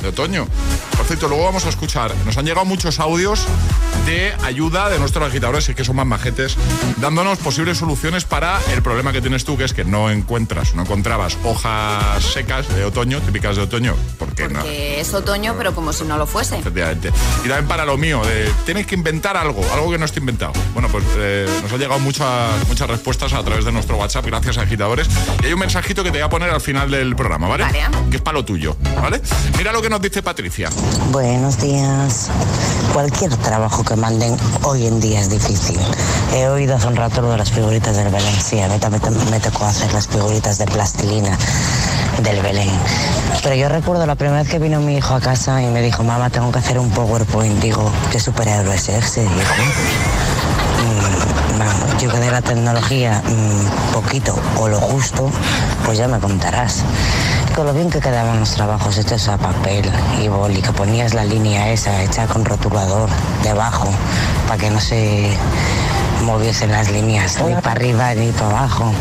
de 0.02 0.08
otoño. 0.08 0.48
Por 1.06 1.16
cierto, 1.16 1.28
luego 1.28 1.44
vamos 1.44 1.64
a 1.64 1.68
escuchar. 1.68 2.12
Nos 2.24 2.36
han 2.36 2.46
llegado 2.46 2.64
muchos 2.64 2.98
audios 2.98 3.46
de 4.06 4.34
ayuda 4.42 4.90
de 4.90 4.98
nuestros 4.98 5.24
agitadores, 5.24 5.68
que 5.68 5.84
son 5.84 5.94
más 5.94 6.04
majetes, 6.04 6.56
dándonos 6.96 7.38
posibles 7.38 7.78
soluciones 7.78 8.24
para 8.24 8.58
el 8.72 8.82
problema 8.82 9.12
que 9.12 9.20
tienes 9.20 9.44
tú, 9.44 9.56
que 9.56 9.62
es 9.62 9.72
que 9.72 9.84
no 9.84 10.10
encuentras, 10.10 10.74
no 10.74 10.82
encontrabas 10.82 11.38
hojas 11.44 12.24
secas 12.24 12.74
de 12.74 12.84
otoño, 12.84 13.20
típicas 13.20 13.54
de 13.54 13.62
otoño, 13.62 13.94
porque 14.36 14.54
no. 14.54 14.62
Es 14.64 15.12
otoño, 15.14 15.54
pero 15.56 15.74
como 15.74 15.92
si 15.92 16.04
no 16.04 16.16
lo 16.16 16.26
fuese. 16.26 16.58
Efectivamente. 16.58 17.12
Y 17.44 17.48
también 17.48 17.66
para 17.66 17.84
lo 17.84 17.96
mío, 17.96 18.22
de, 18.24 18.50
tienes 18.64 18.86
que 18.86 18.94
inventar 18.94 19.36
algo, 19.36 19.64
algo 19.72 19.90
que 19.90 19.98
no 19.98 20.04
esté 20.04 20.20
inventado. 20.20 20.52
Bueno, 20.72 20.88
pues 20.88 21.04
eh, 21.16 21.48
nos 21.62 21.72
han 21.72 21.78
llegado 21.78 22.00
muchas, 22.00 22.66
muchas 22.68 22.88
respuestas 22.88 23.32
a 23.32 23.42
través 23.42 23.64
de 23.64 23.72
nuestro 23.72 23.96
WhatsApp, 23.96 24.26
gracias 24.26 24.58
a 24.58 24.62
agitadores. 24.62 25.08
Y 25.42 25.46
hay 25.46 25.52
un 25.52 25.60
mensajito 25.60 26.02
que 26.02 26.10
te 26.10 26.18
voy 26.18 26.26
a 26.26 26.30
poner 26.30 26.50
al 26.50 26.60
final 26.60 26.90
del 26.90 27.16
programa, 27.16 27.48
¿vale? 27.48 27.64
Que 28.10 28.16
es 28.16 28.22
para 28.22 28.38
lo 28.38 28.44
tuyo, 28.44 28.76
¿vale? 29.00 29.20
Mira 29.56 29.72
lo 29.72 29.82
que 29.82 29.90
nos 29.90 30.00
dice 30.00 30.22
Patricia. 30.22 30.70
Buenos 31.10 31.58
días. 31.58 32.30
Cualquier 32.92 33.34
trabajo 33.36 33.84
que 33.84 33.96
manden 33.96 34.36
hoy 34.62 34.86
en 34.86 35.00
día 35.00 35.20
es 35.20 35.30
difícil. 35.30 35.78
He 36.32 36.46
oído 36.48 36.76
hace 36.76 36.86
un 36.86 36.96
rato 36.96 37.22
lo 37.22 37.30
de 37.30 37.38
las 37.38 37.50
figuritas 37.50 37.96
del. 37.96 38.06
Sí, 38.42 38.60
a 38.60 38.68
mí 38.68 38.78
también 38.78 39.02
me, 39.02 39.30
me 39.32 39.40
tocó 39.40 39.64
hacer 39.64 39.92
las 39.92 40.06
figuritas 40.08 40.58
de 40.58 40.66
plastilina 40.66 41.36
del 42.22 42.42
Belén. 42.42 42.70
Pero 43.42 43.54
yo 43.54 43.68
recuerdo 43.68 44.06
la 44.06 44.14
primera 44.14 44.42
vez 44.42 44.48
que 44.50 44.58
vino 44.58 44.80
mi 44.80 44.96
hijo 44.96 45.14
a 45.14 45.20
casa 45.20 45.62
y 45.62 45.66
me 45.66 45.82
dijo, 45.82 46.02
mamá, 46.02 46.30
tengo 46.30 46.50
que 46.50 46.58
hacer 46.58 46.78
un 46.78 46.90
PowerPoint. 46.90 47.60
Digo, 47.60 47.90
¿qué 48.10 48.18
superhéroe 48.18 48.74
es 48.74 48.88
ese, 48.88 49.24
hijo? 49.24 49.62
Mm, 50.82 51.58
vamos, 51.58 52.02
yo 52.02 52.10
que 52.10 52.18
de 52.18 52.30
la 52.30 52.42
tecnología 52.42 53.22
mm, 53.24 53.92
poquito 53.92 54.38
o 54.58 54.68
lo 54.68 54.80
justo, 54.80 55.30
pues 55.84 55.98
ya 55.98 56.08
me 56.08 56.18
contarás. 56.18 56.82
Con 57.54 57.66
lo 57.66 57.72
bien 57.72 57.90
que 57.90 58.00
quedaban 58.00 58.40
los 58.40 58.50
trabajos 58.50 58.98
hechos 58.98 59.28
a 59.28 59.38
papel 59.38 59.90
y 60.20 60.28
boli, 60.28 60.60
que 60.60 60.72
ponías 60.72 61.14
la 61.14 61.24
línea 61.24 61.70
esa 61.70 62.02
hecha 62.02 62.26
con 62.26 62.44
rotulador 62.44 63.08
debajo 63.42 63.88
para 64.46 64.58
que 64.58 64.70
no 64.70 64.80
se 64.80 65.30
moviesen 66.24 66.72
las 66.72 66.90
líneas 66.90 67.38
ni 67.46 67.54
para 67.54 67.70
arriba 67.72 68.14
ni 68.14 68.32
para 68.32 68.48
abajo. 68.48 68.92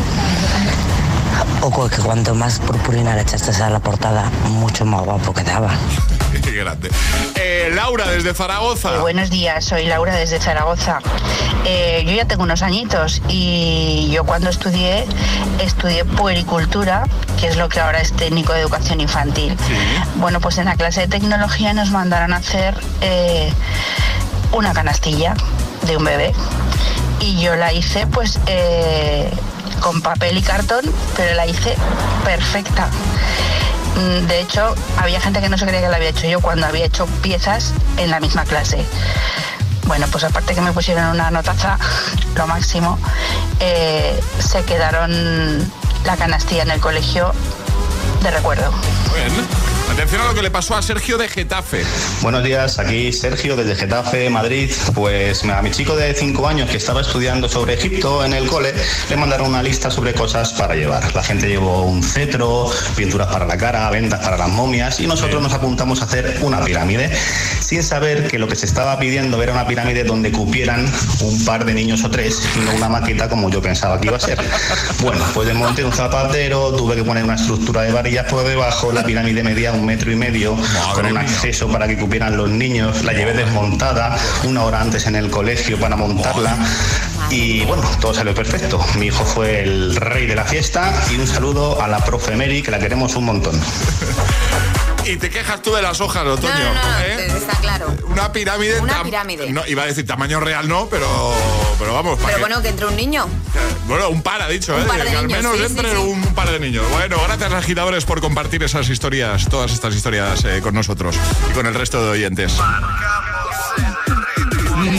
O 1.62 1.70
cu- 1.70 1.88
que 1.88 1.96
cuanto 2.02 2.34
más 2.34 2.58
purpurina 2.58 3.14
le 3.14 3.22
echaste 3.22 3.50
a 3.62 3.70
la 3.70 3.78
portada, 3.80 4.30
mucho 4.48 4.84
más 4.84 5.02
guapo 5.02 5.32
quedaba. 5.34 5.70
Qué 6.42 6.52
grande. 6.52 6.90
Eh, 7.34 7.70
Laura, 7.74 8.06
desde 8.08 8.34
Zaragoza. 8.34 8.94
Eh, 8.94 8.98
buenos 8.98 9.30
días, 9.30 9.64
soy 9.64 9.86
Laura 9.86 10.14
desde 10.14 10.38
Zaragoza. 10.38 10.98
Eh, 11.64 12.04
yo 12.06 12.12
ya 12.12 12.26
tengo 12.26 12.42
unos 12.44 12.62
añitos 12.62 13.22
y 13.28 14.08
yo 14.12 14.24
cuando 14.24 14.50
estudié, 14.50 15.06
estudié 15.60 16.04
puericultura, 16.04 17.04
que 17.40 17.48
es 17.48 17.56
lo 17.56 17.68
que 17.68 17.80
ahora 17.80 18.00
es 18.00 18.12
técnico 18.12 18.52
de 18.52 18.60
educación 18.60 19.00
infantil. 19.00 19.56
Bueno, 20.16 20.40
pues 20.40 20.58
en 20.58 20.66
la 20.66 20.76
clase 20.76 21.02
de 21.02 21.08
tecnología 21.08 21.72
nos 21.72 21.90
mandaron 21.90 22.32
a 22.32 22.36
hacer 22.36 22.78
eh, 23.00 23.52
una 24.52 24.72
canastilla 24.72 25.34
de 25.86 25.96
un 25.96 26.04
bebé 26.04 26.32
y 27.20 27.40
yo 27.40 27.56
la 27.56 27.72
hice 27.72 28.06
pues 28.06 28.38
eh, 28.46 29.32
con 29.80 30.00
papel 30.02 30.36
y 30.38 30.42
cartón, 30.42 30.84
pero 31.16 31.34
la 31.34 31.46
hice 31.46 31.76
perfecta. 32.24 32.88
Mm, 33.96 34.26
De 34.26 34.40
hecho, 34.40 34.74
había 34.98 35.20
gente 35.20 35.40
que 35.40 35.48
no 35.48 35.56
se 35.58 35.64
creía 35.64 35.82
que 35.82 35.88
lo 35.88 35.94
había 35.96 36.10
hecho 36.10 36.26
yo 36.26 36.40
cuando 36.40 36.66
había 36.66 36.84
hecho 36.84 37.06
piezas 37.22 37.72
en 37.96 38.10
la 38.10 38.20
misma 38.20 38.44
clase. 38.44 38.84
Bueno, 39.86 40.06
pues 40.10 40.24
aparte 40.24 40.54
que 40.54 40.60
me 40.60 40.72
pusieron 40.72 41.06
una 41.06 41.30
notaza, 41.30 41.78
lo 42.34 42.46
máximo, 42.46 42.98
eh, 43.60 44.20
se 44.40 44.64
quedaron 44.64 45.70
la 46.04 46.16
canastilla 46.16 46.62
en 46.62 46.70
el 46.72 46.80
colegio 46.80 47.32
de 48.22 48.30
recuerdo. 48.32 48.72
Atención 49.90 50.20
a 50.20 50.26
lo 50.26 50.34
que 50.34 50.42
le 50.42 50.50
pasó 50.50 50.74
a 50.74 50.82
Sergio 50.82 51.16
de 51.16 51.28
Getafe. 51.28 51.82
Buenos 52.20 52.42
días, 52.42 52.78
aquí 52.78 53.12
Sergio 53.12 53.56
desde 53.56 53.76
Getafe, 53.76 54.28
Madrid. 54.28 54.70
Pues 54.94 55.44
a 55.44 55.62
mi 55.62 55.70
chico 55.70 55.96
de 55.96 56.12
5 56.12 56.46
años 56.46 56.68
que 56.68 56.76
estaba 56.76 57.00
estudiando 57.00 57.48
sobre 57.48 57.74
Egipto 57.74 58.24
en 58.24 58.34
el 58.34 58.46
cole, 58.46 58.74
le 59.08 59.16
mandaron 59.16 59.48
una 59.48 59.62
lista 59.62 59.90
sobre 59.90 60.12
cosas 60.12 60.52
para 60.52 60.74
llevar. 60.74 61.14
La 61.14 61.22
gente 61.22 61.48
llevó 61.48 61.82
un 61.82 62.02
cetro, 62.02 62.70
pinturas 62.96 63.28
para 63.28 63.46
la 63.46 63.56
cara, 63.56 63.88
vendas 63.90 64.20
para 64.20 64.36
las 64.36 64.48
momias 64.48 65.00
y 65.00 65.06
nosotros 65.06 65.40
nos 65.42 65.52
apuntamos 65.52 66.02
a 66.02 66.04
hacer 66.04 66.38
una 66.40 66.64
pirámide, 66.64 67.16
sin 67.60 67.82
saber 67.82 68.28
que 68.28 68.38
lo 68.38 68.48
que 68.48 68.56
se 68.56 68.66
estaba 68.66 68.98
pidiendo 68.98 69.42
era 69.42 69.52
una 69.52 69.66
pirámide 69.66 70.04
donde 70.04 70.32
cupieran 70.32 70.84
un 71.20 71.44
par 71.44 71.64
de 71.64 71.72
niños 71.72 72.04
o 72.04 72.10
tres 72.10 72.42
y 72.56 72.60
no 72.60 72.74
una 72.74 72.88
maqueta 72.88 73.28
como 73.28 73.50
yo 73.50 73.62
pensaba 73.62 74.00
que 74.00 74.08
iba 74.08 74.16
a 74.16 74.20
ser. 74.20 74.38
Bueno, 75.00 75.24
pues 75.32 75.46
desmonté 75.46 75.84
un 75.84 75.92
zapatero, 75.92 76.72
tuve 76.74 76.96
que 76.96 77.04
poner 77.04 77.24
una 77.24 77.36
estructura 77.36 77.82
de 77.82 77.92
varillas 77.92 78.26
por 78.26 78.44
debajo, 78.44 78.92
la 78.92 79.04
pirámide 79.04 79.42
medía 79.42 79.75
un 79.76 79.86
metro 79.86 80.10
y 80.10 80.16
medio, 80.16 80.56
con 80.94 81.06
un 81.06 81.16
acceso 81.16 81.68
para 81.68 81.86
que 81.86 81.96
cupieran 81.96 82.36
los 82.36 82.48
niños, 82.48 83.04
la 83.04 83.12
llevé 83.12 83.32
desmontada 83.32 84.16
una 84.44 84.64
hora 84.64 84.80
antes 84.80 85.06
en 85.06 85.16
el 85.16 85.30
colegio 85.30 85.78
para 85.78 85.96
montarla 85.96 86.56
y 87.30 87.64
bueno, 87.64 87.82
todo 88.00 88.14
salió 88.14 88.34
perfecto. 88.34 88.84
Mi 88.98 89.06
hijo 89.06 89.24
fue 89.24 89.62
el 89.62 89.96
rey 89.96 90.26
de 90.26 90.36
la 90.36 90.44
fiesta 90.44 90.92
y 91.10 91.16
un 91.16 91.26
saludo 91.26 91.80
a 91.80 91.88
la 91.88 92.04
profe 92.04 92.36
Mary, 92.36 92.62
que 92.62 92.70
la 92.70 92.78
queremos 92.78 93.16
un 93.16 93.24
montón. 93.24 93.60
Y 95.06 95.16
te 95.18 95.30
quejas 95.30 95.62
tú 95.62 95.72
de 95.72 95.82
las 95.82 96.00
hojas, 96.00 96.26
Otoño. 96.26 96.52
No, 96.52 96.74
no, 96.74 96.82
no, 96.82 96.98
¿eh? 96.98 97.26
está 97.28 97.56
claro. 97.60 97.96
Una 98.08 98.32
pirámide. 98.32 98.80
Una 98.80 99.04
pirámide. 99.04 99.52
No, 99.52 99.64
iba 99.66 99.84
a 99.84 99.86
decir 99.86 100.04
tamaño 100.04 100.40
real, 100.40 100.68
no, 100.68 100.88
pero, 100.88 101.06
pero 101.78 101.94
vamos. 101.94 102.18
para 102.18 102.34
Pero 102.34 102.40
bueno, 102.40 102.60
que 102.60 102.68
entre 102.70 102.86
un 102.86 102.96
niño. 102.96 103.28
Bueno, 103.86 104.08
un 104.08 104.20
par 104.22 104.42
ha 104.42 104.48
dicho, 104.48 104.74
Un 104.74 104.82
¿eh? 104.82 104.84
par 104.86 105.04
de 105.04 105.10
que 105.10 105.16
al 105.16 105.28
menos 105.28 105.56
sí, 105.56 105.64
entre 105.64 105.90
sí, 105.90 105.96
sí. 105.96 106.02
Un, 106.02 106.34
par 106.34 106.50
de 106.50 106.58
niños. 106.58 106.84
Bueno, 106.90 107.18
gracias 107.24 107.52
agitadores 107.52 108.04
por 108.04 108.20
compartir 108.20 108.64
esas 108.64 108.88
historias, 108.88 109.48
todas 109.48 109.72
estas 109.72 109.94
historias 109.94 110.44
eh, 110.44 110.60
con 110.60 110.74
nosotros 110.74 111.16
y 111.50 111.52
con 111.52 111.66
el 111.66 111.74
resto 111.74 112.02
de 112.02 112.10
oyentes. 112.10 112.54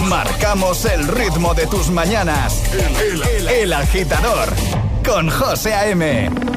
Marcamos 0.07 0.85
el 0.85 1.05
ritmo 1.07 1.53
de 1.53 1.67
tus 1.67 1.89
mañanas. 1.89 2.63
El, 3.01 3.47
el 3.49 3.73
agitador 3.73 4.53
con 5.03 5.29
José 5.29 5.73
A.M. 5.73 6.56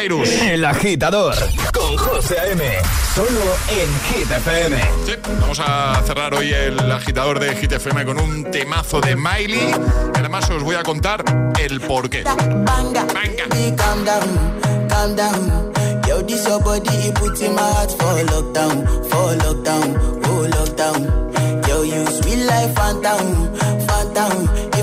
Cyrus. 0.00 0.28
El 0.42 0.64
agitador 0.64 1.34
con 1.72 1.96
José 1.96 2.38
A.M. 2.38 2.64
Solo 3.14 3.28
en 3.68 4.00
Hit 4.08 4.30
FM. 4.30 4.78
Sí, 5.04 5.12
vamos 5.40 5.60
a 5.60 6.00
cerrar 6.06 6.32
hoy 6.34 6.52
el 6.52 6.78
agitador 6.90 7.38
de 7.38 7.54
Hit 7.56 7.72
FM 7.72 8.04
con 8.04 8.18
un 8.18 8.50
temazo 8.50 9.00
de 9.00 9.16
Miley. 9.16 9.70
Y 10.14 10.18
además 10.18 10.48
os 10.50 10.62
voy 10.62 10.76
a 10.76 10.82
contar 10.82 11.22
el 11.58 11.80
porqué. 11.80 12.22
Banga. 12.22 13.04
Baby, 13.12 13.74
calm 13.76 14.04
down, 14.04 14.88
calm 14.88 15.16
down. 15.16 15.72
Yo, 16.08 16.22
this 16.22 16.46
your 16.46 16.60
body, 16.62 16.88
it 17.08 17.14
puts 17.14 17.40
in 17.42 17.54
my 17.54 17.60
heart 17.62 17.90
for 17.90 18.24
lockdown, 18.32 18.86
for 19.10 19.36
lockdown, 19.44 19.96
oh 20.24 20.48
lockdown. 20.48 21.68
Yo, 21.68 21.82
you 21.82 22.06
sweet 22.06 22.44
life, 22.46 22.74
phantom, 22.74 23.54
phantom. 23.86 24.69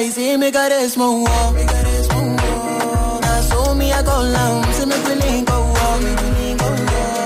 y 0.00 0.10
si 0.10 0.38
me 0.38 0.50
quieres 0.50 0.96
mover, 0.96 1.52
me 1.52 1.66
quieres 1.66 2.08
mover. 2.14 3.24
Asumía 3.24 4.02
con 4.04 4.32
la 4.32 4.50
un, 4.50 4.74
se 4.74 4.86
me 4.86 4.94
pelingo, 4.96 5.52
wow, 5.52 6.00
me 6.00 6.14
pelingo, 6.14 6.64
wow. 6.64 7.22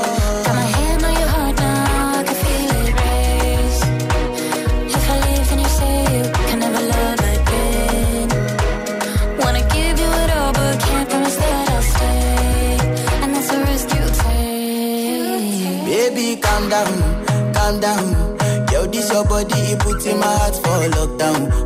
calm 16.40 16.68
down, 16.68 17.52
calm 17.52 17.80
down. 17.80 18.36
Yo, 18.72 18.86
this 18.86 19.12
your 19.12 19.24
body, 19.24 19.60
it 19.72 19.78
puts 19.78 20.06
in 20.06 20.18
my 20.18 20.26
heart 20.26 20.54
for 20.56 20.78
lockdown. 20.96 21.65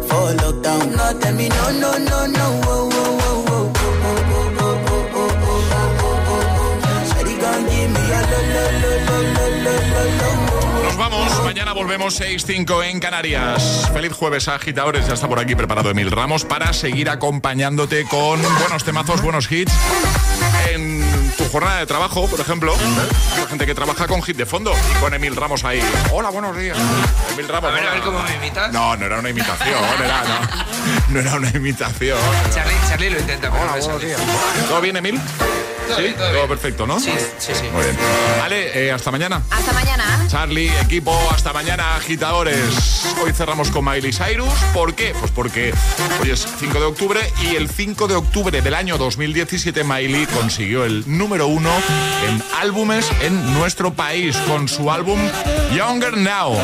Nos 10.85 10.97
vamos, 10.97 11.45
mañana 11.45 11.73
volvemos 11.73 12.21
6-5 12.21 12.85
en 12.85 13.01
Canarias. 13.01 13.89
Feliz 13.93 14.13
jueves 14.13 14.49
agitadores, 14.49 15.07
ya 15.07 15.15
está 15.15 15.29
por 15.29 15.39
aquí 15.39 15.55
preparado 15.55 15.91
Emil 15.91 16.11
Ramos 16.11 16.45
para 16.45 16.73
seguir 16.73 17.09
acompañándote 17.09 18.05
con 18.05 18.41
buenos 18.59 18.85
temazos, 18.85 19.23
buenos 19.23 19.51
hits 19.51 19.73
Jornada 21.51 21.81
de 21.81 21.87
trabajo, 21.87 22.29
por 22.29 22.39
ejemplo, 22.39 22.73
hay 23.37 23.47
gente 23.49 23.67
que 23.67 23.75
trabaja 23.75 24.07
con 24.07 24.23
hit 24.23 24.37
de 24.37 24.47
fondo 24.47 24.73
y 24.73 25.01
con 25.01 25.13
Emil 25.15 25.35
Ramos 25.35 25.65
ahí. 25.65 25.83
Hola, 26.13 26.31
buenos 26.31 26.57
días. 26.57 26.79
Emil 27.33 27.49
Ramos. 27.49 27.71
A 27.71 27.75
ver, 27.75 27.89
a 27.89 27.91
ver 27.91 28.03
hola. 28.03 28.05
cómo 28.05 28.23
me 28.23 28.37
imitas. 28.37 28.73
No, 28.73 28.97
no 28.97 29.07
era 29.07 29.19
una 29.19 29.31
imitación, 29.31 29.85
era, 30.05 30.23
no, 30.23 31.15
no 31.15 31.21
era 31.21 31.35
una 31.35 31.51
imitación. 31.51 32.19
Charlie, 32.55 32.77
Charlie 32.89 33.11
lo 33.11 33.19
intenta, 33.19 33.51
pero 33.51 33.65
no 33.65 33.75
le 33.75 33.83
sale. 33.83 34.17
¿Todo 34.69 34.81
bien, 34.81 34.97
Emil? 34.97 35.21
¿Sí? 35.97 36.15
todo 36.17 36.49
perfecto, 36.49 36.87
¿no? 36.87 37.01
Sí, 37.01 37.13
sí, 37.39 37.53
sí. 37.55 37.65
Muy 37.73 37.83
bien. 37.83 37.97
Vale, 38.39 38.87
eh, 38.87 38.93
hasta 38.93 39.11
mañana. 39.11 39.43
Hasta 39.51 39.73
mañana. 39.73 40.27
Charlie, 40.29 40.71
equipo, 40.81 41.17
hasta 41.33 41.53
mañana, 41.53 41.97
agitadores. 41.97 43.05
Hoy 43.23 43.33
cerramos 43.33 43.71
con 43.71 43.85
Miley 43.85 44.13
Cyrus. 44.13 44.53
¿Por 44.73 44.95
qué? 44.95 45.15
Pues 45.19 45.31
porque 45.33 45.73
hoy 46.23 46.31
es 46.31 46.47
5 46.59 46.79
de 46.79 46.85
octubre 46.85 47.21
y 47.43 47.57
el 47.57 47.69
5 47.69 48.09
de 48.09 48.15
octubre 48.15 48.63
del 48.63 48.75
año 48.75 48.99
2017 48.99 49.85
Miley 49.85 50.27
consiguió 50.27 50.85
el 50.85 51.05
número 51.07 51.47
uno 51.47 51.71
en 52.29 52.43
álbumes 52.61 53.11
en 53.23 53.55
nuestro 53.55 53.93
país 53.93 54.37
con 54.49 54.69
su 54.69 54.91
álbum 54.91 55.19
Younger 55.75 56.17
Now. 56.17 56.57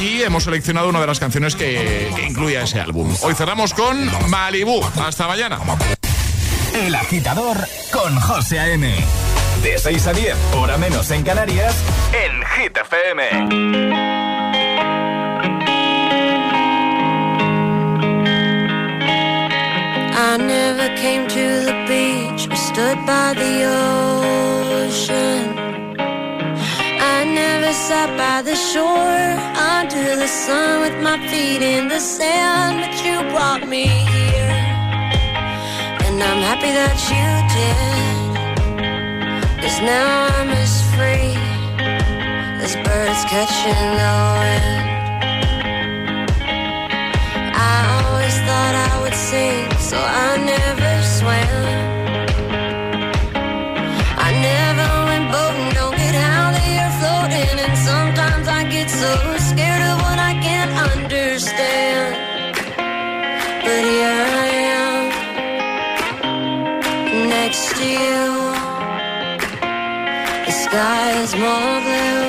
Y 0.00 0.22
hemos 0.22 0.44
seleccionado 0.44 0.88
una 0.88 1.00
de 1.00 1.06
las 1.06 1.18
canciones 1.18 1.56
que, 1.56 2.12
que 2.14 2.22
incluye 2.22 2.60
ese 2.60 2.80
álbum. 2.80 3.14
Hoy 3.22 3.34
cerramos 3.34 3.74
con 3.74 4.10
Malibu. 4.28 4.82
Hasta 5.00 5.26
mañana. 5.26 5.58
El 6.76 6.94
agitador 6.94 7.56
con 7.90 8.14
José 8.20 8.60
A.M. 8.60 8.94
De 9.62 9.78
6 9.78 10.08
a 10.08 10.12
10, 10.12 10.36
hora 10.56 10.76
menos 10.76 11.10
en 11.10 11.22
Canarias, 11.22 11.74
en 12.12 12.42
Hit 12.44 12.76
FM. 12.76 13.22
I 20.12 20.36
never 20.38 20.94
came 20.96 21.26
to 21.28 21.64
the 21.64 21.72
beach 21.88 22.46
stood 22.54 22.98
by 23.06 23.32
the 23.32 23.64
ocean. 24.84 25.56
I 27.00 27.24
never 27.24 27.72
sat 27.72 28.10
by 28.18 28.42
the 28.42 28.54
shore 28.54 29.34
under 29.56 30.14
the 30.16 30.28
sun 30.28 30.82
with 30.82 31.02
my 31.02 31.16
feet 31.28 31.62
in 31.62 31.88
the 31.88 32.00
sand, 32.00 32.82
but 32.82 33.02
you 33.02 33.22
brought 33.32 33.66
me 33.66 33.86
here. 33.86 34.55
And 36.16 36.24
I'm 36.24 36.40
happy 36.40 36.72
that 36.72 36.96
you 37.12 37.28
did. 37.52 37.76
Cause 39.60 39.78
now 39.84 40.32
I'm 40.32 40.48
as 40.48 40.80
free 40.96 41.36
as 42.64 42.72
birds 42.72 43.22
catching 43.28 43.84
the 44.00 44.16
wind. 44.40 44.88
I 47.52 47.76
always 48.00 48.32
thought 48.48 48.74
I 48.88 48.92
would 49.02 49.12
sing, 49.12 49.68
so 49.76 50.00
I 50.00 50.40
never 50.40 50.92
swam. 51.04 51.52
I 54.16 54.30
never 54.40 54.88
went 55.12 55.26
boating, 55.28 55.68
don't 55.76 55.96
get 56.00 56.16
how 56.16 56.48
they 56.56 56.80
are 56.80 56.96
floating. 56.96 57.60
And 57.60 57.76
sometimes 57.76 58.48
I 58.48 58.64
get 58.64 58.88
so 58.88 59.12
scared 59.52 59.84
of 59.84 60.00
what 60.00 60.18
I 60.18 60.32
can't 60.40 60.72
understand. 60.96 62.25
Next 67.46 67.68
to 67.78 67.86
you. 67.86 68.22
The 70.46 70.54
sky 70.64 71.06
is 71.22 71.32
more 71.44 71.76
blue 71.86 72.24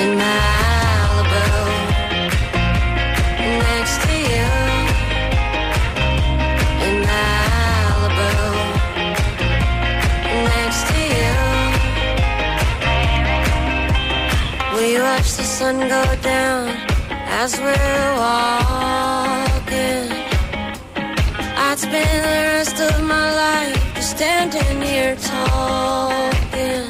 in 0.00 0.08
Malibu. 0.22 1.46
Next 3.66 3.96
to 4.06 4.14
you 4.34 4.50
in 6.86 6.96
Malibu. 7.10 8.32
Next 10.52 10.82
to 10.92 11.00
you. 11.18 11.34
We 14.76 14.86
watch 15.06 15.28
the 15.38 15.46
sun 15.56 15.76
go 15.96 16.04
down 16.22 16.68
as 17.40 17.50
we're 17.58 18.10
walking. 18.22 20.09
I'd 21.70 21.78
spend 21.78 22.24
the 22.24 22.38
rest 22.50 22.80
of 22.80 23.00
my 23.04 23.28
life 23.32 23.94
just 23.94 24.16
standing 24.16 24.82
here 24.82 25.14
talking. 25.14 26.86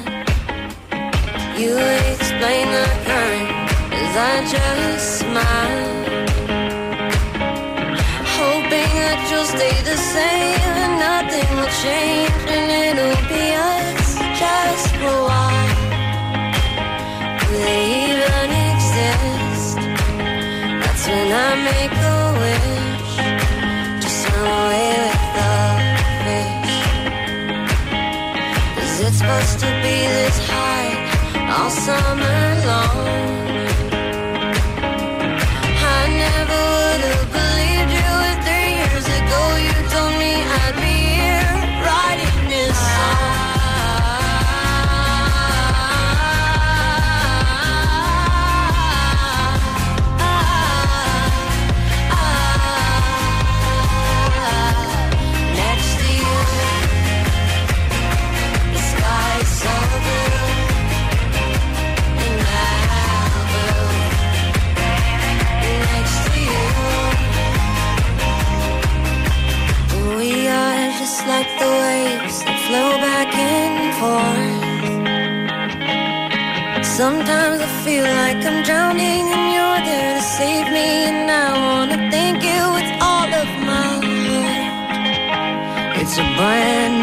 You 1.60 1.76
explain 2.08 2.64
the 2.76 2.88
current 3.04 3.50
as 4.00 4.12
I 4.16 4.36
just 4.56 5.18
smile. 5.20 5.84
Hoping 8.40 8.92
that 9.04 9.20
you'll 9.28 9.50
stay 9.52 9.76
the 9.84 9.98
same 10.16 10.72
and 10.84 10.94
nothing 11.08 11.48
will 11.58 11.74
change 11.84 12.40
and 12.48 12.68
it'll 12.88 13.20
be 13.28 13.46
us 13.52 14.16
just 14.40 14.96
for 14.96 15.12
a 15.12 15.28
while. 15.28 15.76
Do 17.36 17.52
they 17.68 17.84
even 18.08 18.48
exist? 18.72 19.76
That's 20.80 21.04
when 21.06 21.28
I 21.32 21.50
make 21.68 21.99
supposed 29.30 29.60
to 29.60 29.66
be 29.82 29.96
this 30.16 30.48
high 30.48 31.52
all 31.52 31.70
summer 31.70 32.66
long? 32.66 33.39
Sometimes 77.00 77.58
I 77.62 77.70
feel 77.82 78.04
like 78.04 78.44
I'm 78.44 78.62
drowning 78.62 79.24
and 79.34 79.46
you're 79.54 79.82
there 79.88 80.12
to 80.18 80.22
save 80.22 80.66
me, 80.76 80.88
and 81.10 81.30
I 81.30 81.48
wanna 81.66 81.98
thank 82.10 82.42
you 82.42 82.62
with 82.76 82.90
all 83.00 83.30
of 83.42 83.48
my 83.70 83.88
heart. 84.04 85.96
It's 86.00 86.16
a 86.18 86.26
brand 86.36 86.94